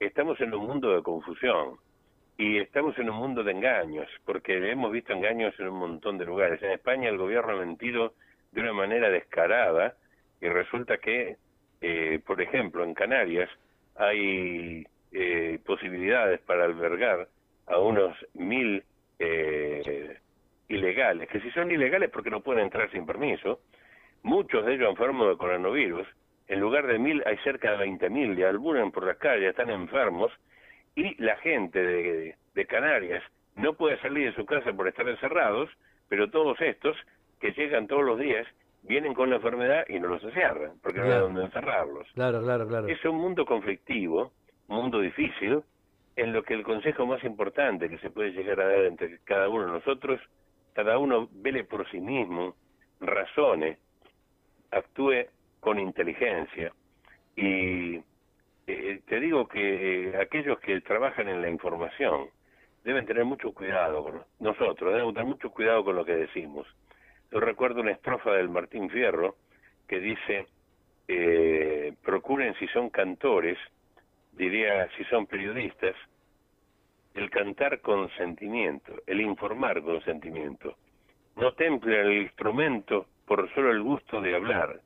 [0.00, 1.76] Estamos en un mundo de confusión
[2.36, 6.24] y estamos en un mundo de engaños, porque hemos visto engaños en un montón de
[6.24, 6.62] lugares.
[6.62, 8.14] En España el gobierno ha mentido
[8.52, 9.96] de una manera descarada
[10.40, 11.36] y resulta que,
[11.80, 13.50] eh, por ejemplo, en Canarias
[13.98, 14.86] hay
[15.64, 17.28] posibilidades para albergar
[17.66, 18.82] a unos mil
[19.18, 20.18] eh,
[20.68, 23.60] ilegales, que si son ilegales porque no pueden entrar sin permiso,
[24.22, 26.06] muchos de ellos enfermos de coronavirus,
[26.48, 30.32] en lugar de mil hay cerca de veinte mil, deambulan por las calles, están enfermos,
[30.94, 33.22] y la gente de, de, Canarias
[33.54, 35.70] no puede salir de su casa por estar encerrados,
[36.08, 36.96] pero todos estos
[37.40, 38.46] que llegan todos los días
[38.82, 42.08] vienen con la enfermedad y no los encierran, porque no hay donde encerrarlos.
[42.14, 42.88] Claro, claro, claro.
[42.88, 44.32] Es un mundo conflictivo,
[44.68, 45.62] un mundo difícil,
[46.16, 49.48] en lo que el consejo más importante que se puede llegar a dar entre cada
[49.48, 50.20] uno de nosotros,
[50.74, 52.56] cada uno vele por sí mismo,
[53.00, 53.78] razone,
[54.70, 55.26] actúe
[55.60, 56.72] con inteligencia
[57.36, 58.02] y
[58.66, 62.28] eh, te digo que eh, aquellos que trabajan en la información
[62.84, 66.66] deben tener mucho cuidado, con nosotros debemos tener mucho cuidado con lo que decimos.
[67.30, 69.36] Yo recuerdo una estrofa del Martín Fierro
[69.86, 70.46] que dice,
[71.08, 73.58] eh, procuren si son cantores,
[74.32, 75.94] diría si son periodistas,
[77.14, 80.76] el cantar con sentimiento, el informar con sentimiento.
[81.36, 84.80] No temple el instrumento por solo el gusto de hablar,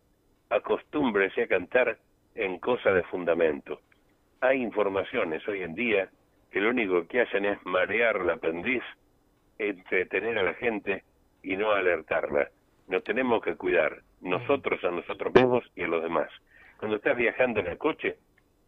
[0.51, 1.99] acostúmbrese a cantar
[2.35, 3.81] en cosa de fundamento.
[4.41, 6.09] Hay informaciones hoy en día
[6.51, 8.83] que lo único que hacen es marear la aprendiz,
[9.59, 11.05] entretener a la gente
[11.43, 12.49] y no alertarla.
[12.89, 16.31] Nos tenemos que cuidar, nosotros a nosotros mismos y a los demás.
[16.79, 18.17] Cuando estás viajando en el coche,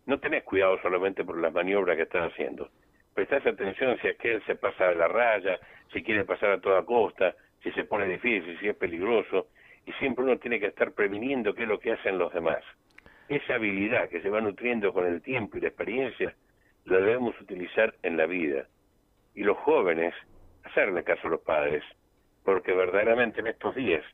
[0.06, 2.70] no tenés cuidado solamente por las maniobras que estás haciendo.
[3.14, 5.58] Prestás atención si aquel se pasa a la raya,
[5.92, 9.48] si quiere pasar a toda costa, si se pone difícil, si es peligroso,
[9.86, 12.62] y siempre uno tiene que estar previniendo qué es lo que hacen los demás.
[13.28, 16.34] Esa habilidad que se va nutriendo con el tiempo y la experiencia,
[16.84, 18.66] la debemos utilizar en la vida.
[19.34, 20.14] Y los jóvenes,
[20.64, 21.82] hacerle caso a los padres,
[22.44, 24.04] porque verdaderamente en estos días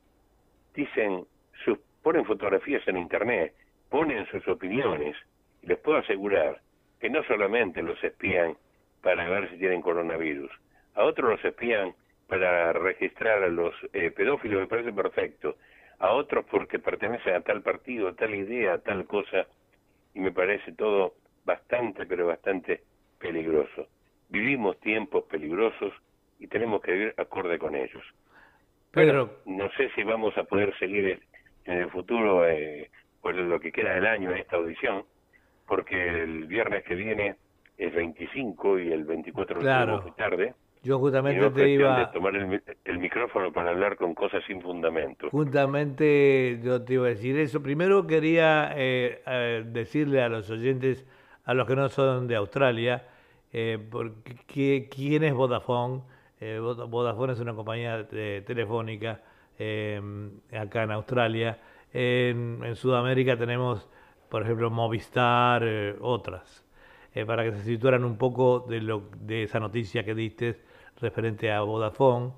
[0.75, 1.27] dicen,
[1.65, 3.55] sus, ponen fotografías en internet,
[3.89, 5.17] ponen sus opiniones,
[5.63, 6.61] y les puedo asegurar
[7.01, 8.57] que no solamente los espían
[9.03, 10.51] para ver si tienen coronavirus,
[10.95, 11.95] a otros los espían
[12.29, 15.57] para registrar a los eh, pedófilos, me parece perfecto,
[15.99, 19.47] a otros porque pertenecen a tal partido, a tal idea, a tal cosa,
[20.15, 21.15] y me parece todo
[21.45, 22.83] bastante, pero bastante
[23.19, 23.89] peligroso.
[24.29, 25.93] Vivimos tiempos peligrosos
[26.41, 28.03] y tenemos que vivir acorde con ellos.
[28.91, 31.21] Pero no sé si vamos a poder seguir
[31.65, 35.05] en el futuro eh, por lo que queda del año esta audición,
[35.67, 37.37] porque el viernes que viene
[37.79, 40.03] es 25 y el 24 claro.
[40.03, 40.55] muy tarde.
[40.83, 45.29] Yo justamente te iba a tomar el, micrófono para hablar con cosas sin fundamento.
[45.31, 47.63] Justamente yo te iba a decir eso.
[47.63, 51.07] Primero quería eh, eh, decirle a los oyentes,
[51.45, 53.05] a los que no son de Australia,
[53.53, 56.01] eh, porque, quién es Vodafone.
[56.41, 59.21] Eh, Vodafone es una compañía telefónica
[60.53, 61.59] acá en Australia.
[61.93, 63.89] En, en, Sudamérica tenemos,
[64.29, 65.63] por ejemplo, Movistar,
[66.01, 66.65] otras.
[67.27, 70.61] para que se situaran un poco de, lo, de esa noticia que diste
[71.01, 72.33] referente a Vodafone.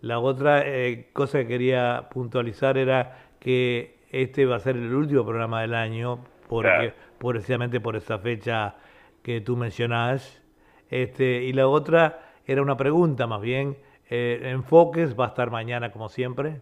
[0.00, 5.24] La otra eh, cosa que quería puntualizar era que este va a ser el último
[5.24, 8.76] programa del año, porque, precisamente por esa fecha
[9.22, 10.42] que tú mencionás.
[10.90, 13.76] Este, y la otra era una pregunta más bien.
[14.08, 16.60] Eh, ¿Enfoques va a estar mañana como siempre?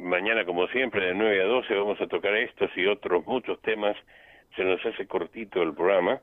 [0.00, 3.96] mañana como siempre de 9 a 12 vamos a tocar estos y otros muchos temas.
[4.56, 6.20] Se nos hace cortito el programa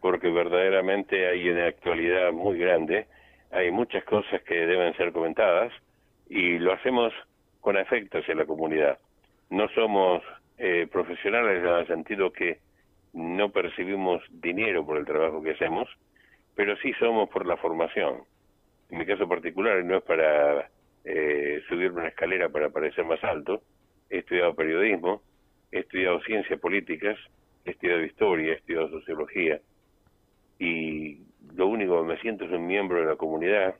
[0.00, 3.06] porque verdaderamente hay una actualidad muy grande,
[3.50, 5.72] hay muchas cosas que deben ser comentadas
[6.28, 7.12] y lo hacemos
[7.60, 8.98] con afecto hacia la comunidad.
[9.48, 10.22] No somos
[10.58, 12.58] eh, profesionales en el sentido que
[13.14, 15.88] no percibimos dinero por el trabajo que hacemos,
[16.54, 18.22] pero sí somos por la formación.
[18.90, 20.70] En mi caso particular no es para
[21.04, 23.62] eh, subirme una escalera para parecer más alto,
[24.10, 25.22] he estudiado periodismo,
[25.72, 27.18] he estudiado ciencias políticas,
[27.64, 29.60] he estudiado historia, he estudiado sociología,
[30.58, 31.18] y
[31.54, 33.74] lo único que me siento es un miembro de la comunidad,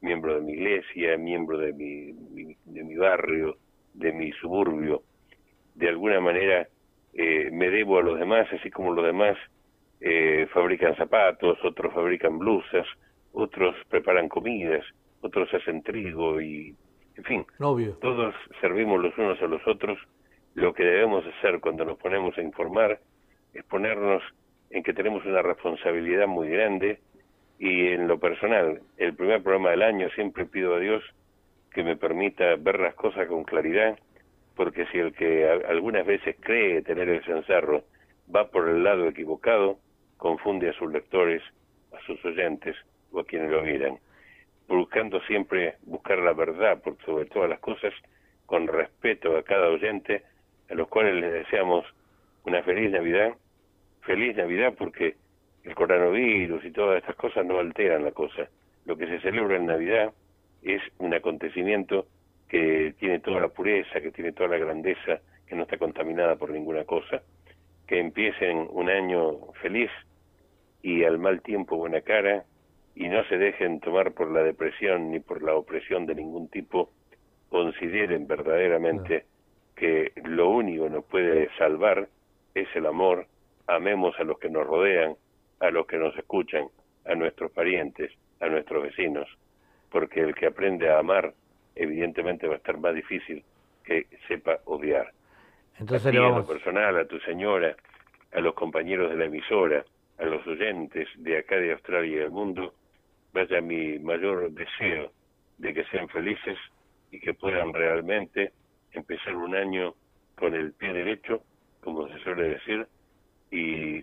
[0.00, 2.12] miembro de mi iglesia, miembro de mi,
[2.64, 3.56] de mi barrio,
[3.94, 5.02] de mi suburbio.
[5.74, 6.68] De alguna manera
[7.14, 9.36] eh, me debo a los demás, así como los demás
[10.00, 12.86] eh, fabrican zapatos, otros fabrican blusas,
[13.32, 14.84] otros preparan comidas,
[15.20, 16.74] otros hacen trigo y,
[17.16, 17.46] en fin,
[18.00, 19.98] todos servimos los unos a los otros.
[20.54, 23.00] Lo que debemos hacer cuando nos ponemos a informar
[23.52, 24.22] es ponernos
[24.70, 27.00] en que tenemos una responsabilidad muy grande
[27.58, 31.02] y en lo personal, el primer programa del año siempre pido a Dios
[31.72, 33.98] que me permita ver las cosas con claridad,
[34.54, 37.82] porque si el que algunas veces cree tener el cencerro
[38.34, 39.78] va por el lado equivocado,
[40.18, 41.42] confunde a sus lectores,
[41.96, 42.76] a sus oyentes
[43.12, 43.98] o a quienes lo miran,
[44.68, 47.94] buscando siempre buscar la verdad por sobre todas las cosas,
[48.44, 50.22] con respeto a cada oyente,
[50.68, 51.86] a los cuales les deseamos
[52.44, 53.32] una feliz Navidad
[54.08, 55.16] feliz Navidad porque
[55.64, 58.48] el coronavirus y todas estas cosas no alteran la cosa.
[58.86, 60.12] Lo que se celebra en Navidad
[60.62, 62.06] es un acontecimiento
[62.48, 66.50] que tiene toda la pureza, que tiene toda la grandeza, que no está contaminada por
[66.50, 67.22] ninguna cosa,
[67.88, 69.90] que empiecen un año feliz
[70.82, 72.44] y al mal tiempo buena cara
[72.94, 76.90] y no se dejen tomar por la depresión ni por la opresión de ningún tipo,
[77.48, 79.24] consideren verdaderamente
[79.74, 82.08] que lo único que nos puede salvar
[82.54, 83.26] es el amor,
[83.66, 85.14] amemos a los que nos rodean,
[85.60, 86.68] a los que nos escuchan,
[87.06, 89.28] a nuestros parientes, a nuestros vecinos,
[89.90, 91.32] porque el que aprende a amar,
[91.74, 93.44] evidentemente va a estar más difícil
[93.84, 95.12] que sepa odiar.
[95.78, 96.44] Entonces a le vamos...
[96.44, 97.76] a personal, a tu señora,
[98.32, 99.84] a los compañeros de la emisora,
[100.18, 102.74] a los oyentes de acá de Australia y del mundo,
[103.32, 105.12] vaya mi mayor deseo
[105.58, 106.58] de que sean felices
[107.10, 108.52] y que puedan realmente
[108.92, 109.94] empezar un año
[110.36, 111.42] con el pie derecho,
[111.82, 112.86] como se suele decir,
[113.50, 114.02] y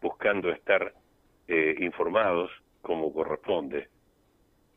[0.00, 0.92] buscando estar
[1.48, 3.88] eh, informados como corresponde.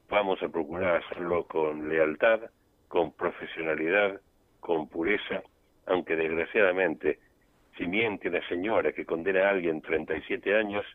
[0.10, 2.40] Vamos a procurar hacerlo con lealtad,
[2.88, 4.22] con profesionalidad,
[4.60, 5.44] con pureza,
[5.86, 7.20] aunque desgraciadamente,
[7.78, 10.86] si miente una señora que condena a alguien 37 años,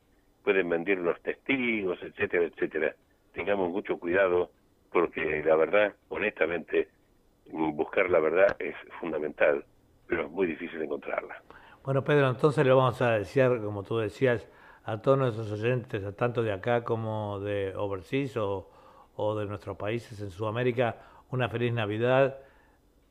[0.43, 2.95] pueden mentir los testigos, etcétera, etcétera.
[3.33, 4.51] Tengamos mucho cuidado
[4.91, 6.89] porque la verdad, honestamente,
[7.53, 9.65] buscar la verdad es fundamental,
[10.07, 11.43] pero es muy difícil encontrarla.
[11.85, 14.49] Bueno, Pedro, entonces le vamos a desear, como tú decías,
[14.85, 18.69] a todos nuestros oyentes, tanto de acá como de overseas o,
[19.39, 20.97] de nuestros países en Sudamérica,
[21.31, 22.39] una feliz Navidad,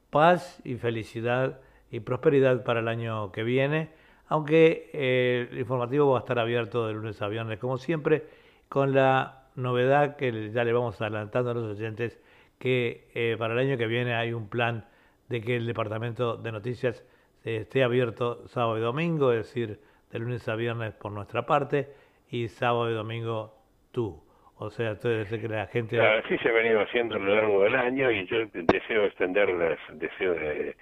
[0.09, 1.61] paz y felicidad
[1.91, 3.89] y prosperidad para el año que viene,
[4.27, 8.23] aunque eh, el informativo va a estar abierto de lunes a viernes, como siempre,
[8.67, 12.21] con la novedad que ya le vamos adelantando a los oyentes,
[12.59, 14.85] que eh, para el año que viene hay un plan
[15.29, 17.05] de que el Departamento de Noticias
[17.43, 19.79] esté abierto sábado y domingo, es decir,
[20.11, 21.87] de lunes a viernes por nuestra parte
[22.29, 23.55] y sábado y domingo
[23.91, 24.21] tú.
[24.57, 26.01] O sea, entonces que la gente...
[26.01, 29.77] Así se ha venido haciendo a lo largo del año y yo deseo extender el
[29.99, 30.75] deseo de,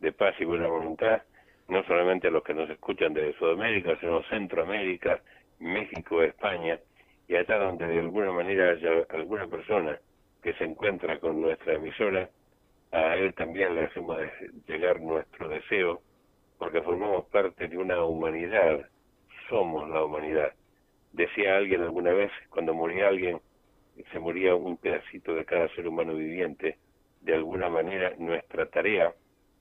[0.00, 1.22] de paz y buena voluntad,
[1.68, 5.20] no solamente a los que nos escuchan desde Sudamérica, sino Centroamérica,
[5.60, 6.78] México, España,
[7.28, 9.98] y allá donde de alguna manera haya alguna persona
[10.42, 12.28] que se encuentra con nuestra emisora,
[12.92, 14.18] a él también le hacemos
[14.66, 16.00] llegar nuestro deseo,
[16.58, 18.88] porque formamos parte de una humanidad,
[19.48, 20.52] somos la humanidad.
[21.12, 23.40] Decía alguien alguna vez, cuando moría alguien,
[24.12, 26.78] se moría un pedacito de cada ser humano viviente,
[27.20, 29.14] de alguna manera nuestra tarea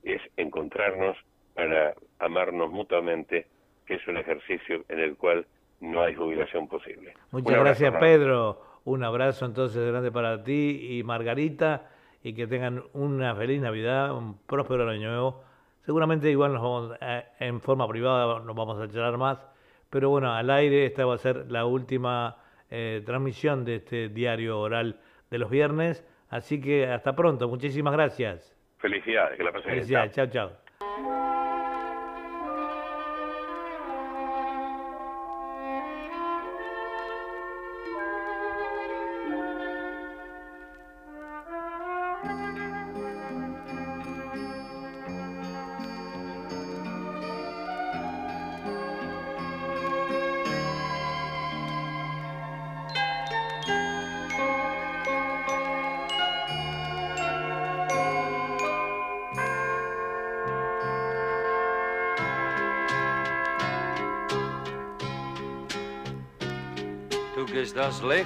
[0.03, 1.17] es encontrarnos
[1.53, 3.47] para amarnos mutuamente,
[3.85, 5.45] que es un ejercicio en el cual
[5.81, 7.13] no hay jubilación posible.
[7.31, 8.61] Muchas gracias, Pedro.
[8.85, 11.89] Un abrazo entonces grande para ti y Margarita
[12.23, 15.43] y que tengan una feliz Navidad, un próspero año nuevo.
[15.85, 19.45] Seguramente igual nos vamos eh, en forma privada nos vamos a charlar más,
[19.89, 22.37] pero bueno, al aire esta va a ser la última
[22.69, 24.99] eh, transmisión de este diario oral
[25.31, 28.58] de los viernes, así que hasta pronto, muchísimas gracias.
[28.79, 30.47] Felicidades, que la pasen Felicidades, chao, chao.
[30.47, 31.38] estás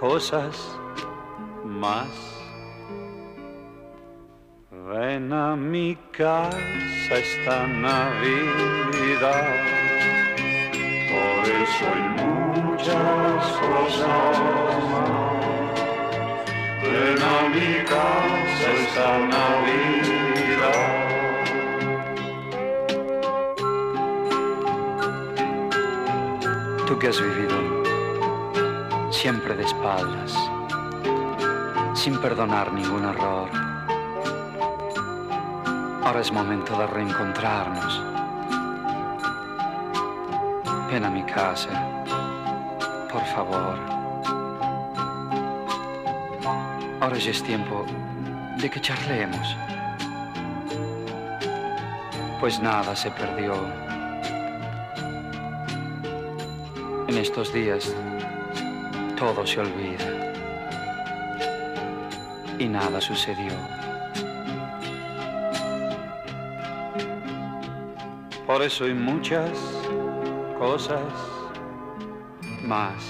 [0.00, 0.78] cosas
[1.64, 2.08] más.
[4.70, 6.58] Ven a mi casa
[7.10, 8.04] esta Navidad,
[11.10, 14.38] por eso hay muchas cosas
[14.90, 15.80] más.
[16.82, 20.96] Ven a mi casa esta Navidad.
[26.86, 27.85] Tú que has vivido
[29.16, 30.34] siempre de espaldas,
[31.94, 33.48] sin perdonar ningún error.
[36.04, 38.02] Ahora es momento de reencontrarnos.
[40.90, 42.04] Ven a mi casa,
[43.10, 43.78] por favor.
[47.00, 47.86] Ahora ya es tiempo
[48.58, 49.56] de que charlemos.
[52.38, 53.54] Pues nada se perdió.
[57.08, 57.94] En estos días
[59.16, 60.32] todo se olvida
[62.58, 63.52] y nada sucedió.
[68.46, 69.50] Por eso hay muchas
[70.58, 71.02] cosas
[72.62, 73.04] más.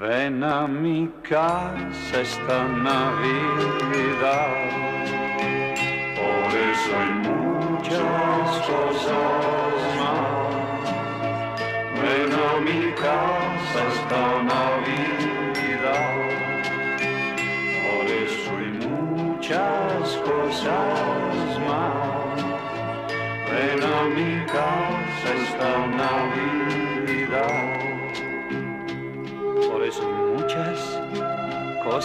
[0.00, 4.67] Ven a mi casa esta Navidad.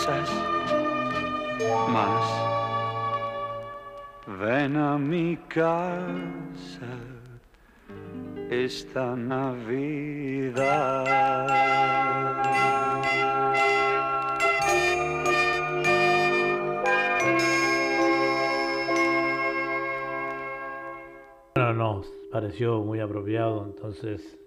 [0.06, 0.30] Cosas
[1.89, 2.26] más.
[4.39, 6.88] Ven a mi casa
[8.49, 10.64] esta Navidad.
[21.56, 24.38] Bueno, nos pareció muy apropiado entonces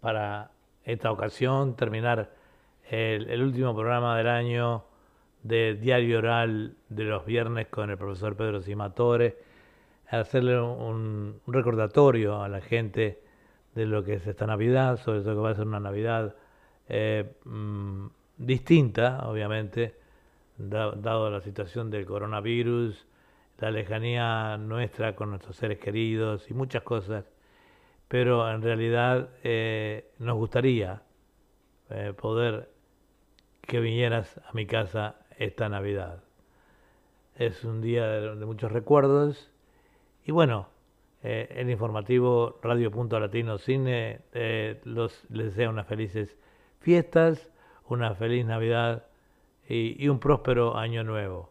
[0.00, 0.52] para
[0.84, 2.41] esta ocasión terminar
[2.90, 4.84] el, último programa del año
[5.42, 9.38] de Diario Oral de los viernes con el profesor Pedro Simatore,
[10.08, 13.22] hacerle un, recordatorio a la gente
[13.74, 16.36] de lo que es esta Navidad, sobre todo que va a ser una Navidad
[16.88, 18.06] eh, mm,
[18.36, 19.96] distinta, obviamente,
[20.58, 23.06] da- dado la situación del coronavirus,
[23.58, 27.24] la lejanía nuestra con nuestros seres queridos y muchas cosas,
[28.08, 31.02] pero en realidad eh, nos gustaría
[31.90, 32.71] eh, poder
[33.62, 36.22] que vinieras a mi casa esta Navidad.
[37.36, 39.50] Es un día de, muchos recuerdos
[40.24, 40.68] y bueno,
[41.22, 46.36] eh, el informativo Radio Punto Latino Cine eh, los, les desea unas felices
[46.80, 47.50] fiestas,
[47.88, 49.06] una feliz Navidad
[49.68, 51.50] y, y un próspero año nuevo.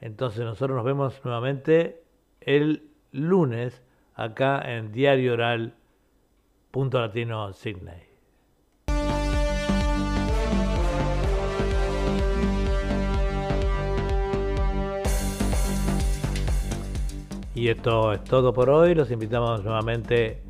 [0.00, 2.02] Entonces nosotros nos vemos nuevamente
[2.40, 3.82] el lunes
[4.14, 5.74] acá en Diario Oral
[6.70, 8.15] Punto Latino Sydney.
[17.56, 18.94] Y esto es todo por hoy.
[18.94, 20.42] Los invitamos nuevamente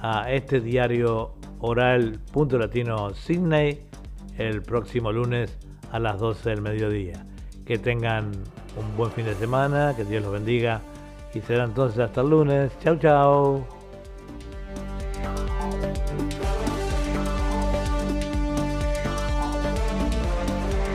[0.00, 3.82] a este diario oral Punto Latino Sydney
[4.38, 5.54] el próximo lunes
[5.92, 7.26] a las 12 del mediodía.
[7.66, 8.32] Que tengan
[8.74, 10.80] un buen fin de semana, que Dios los bendiga
[11.34, 12.72] y será entonces hasta el lunes.
[12.82, 13.75] Chau, chau.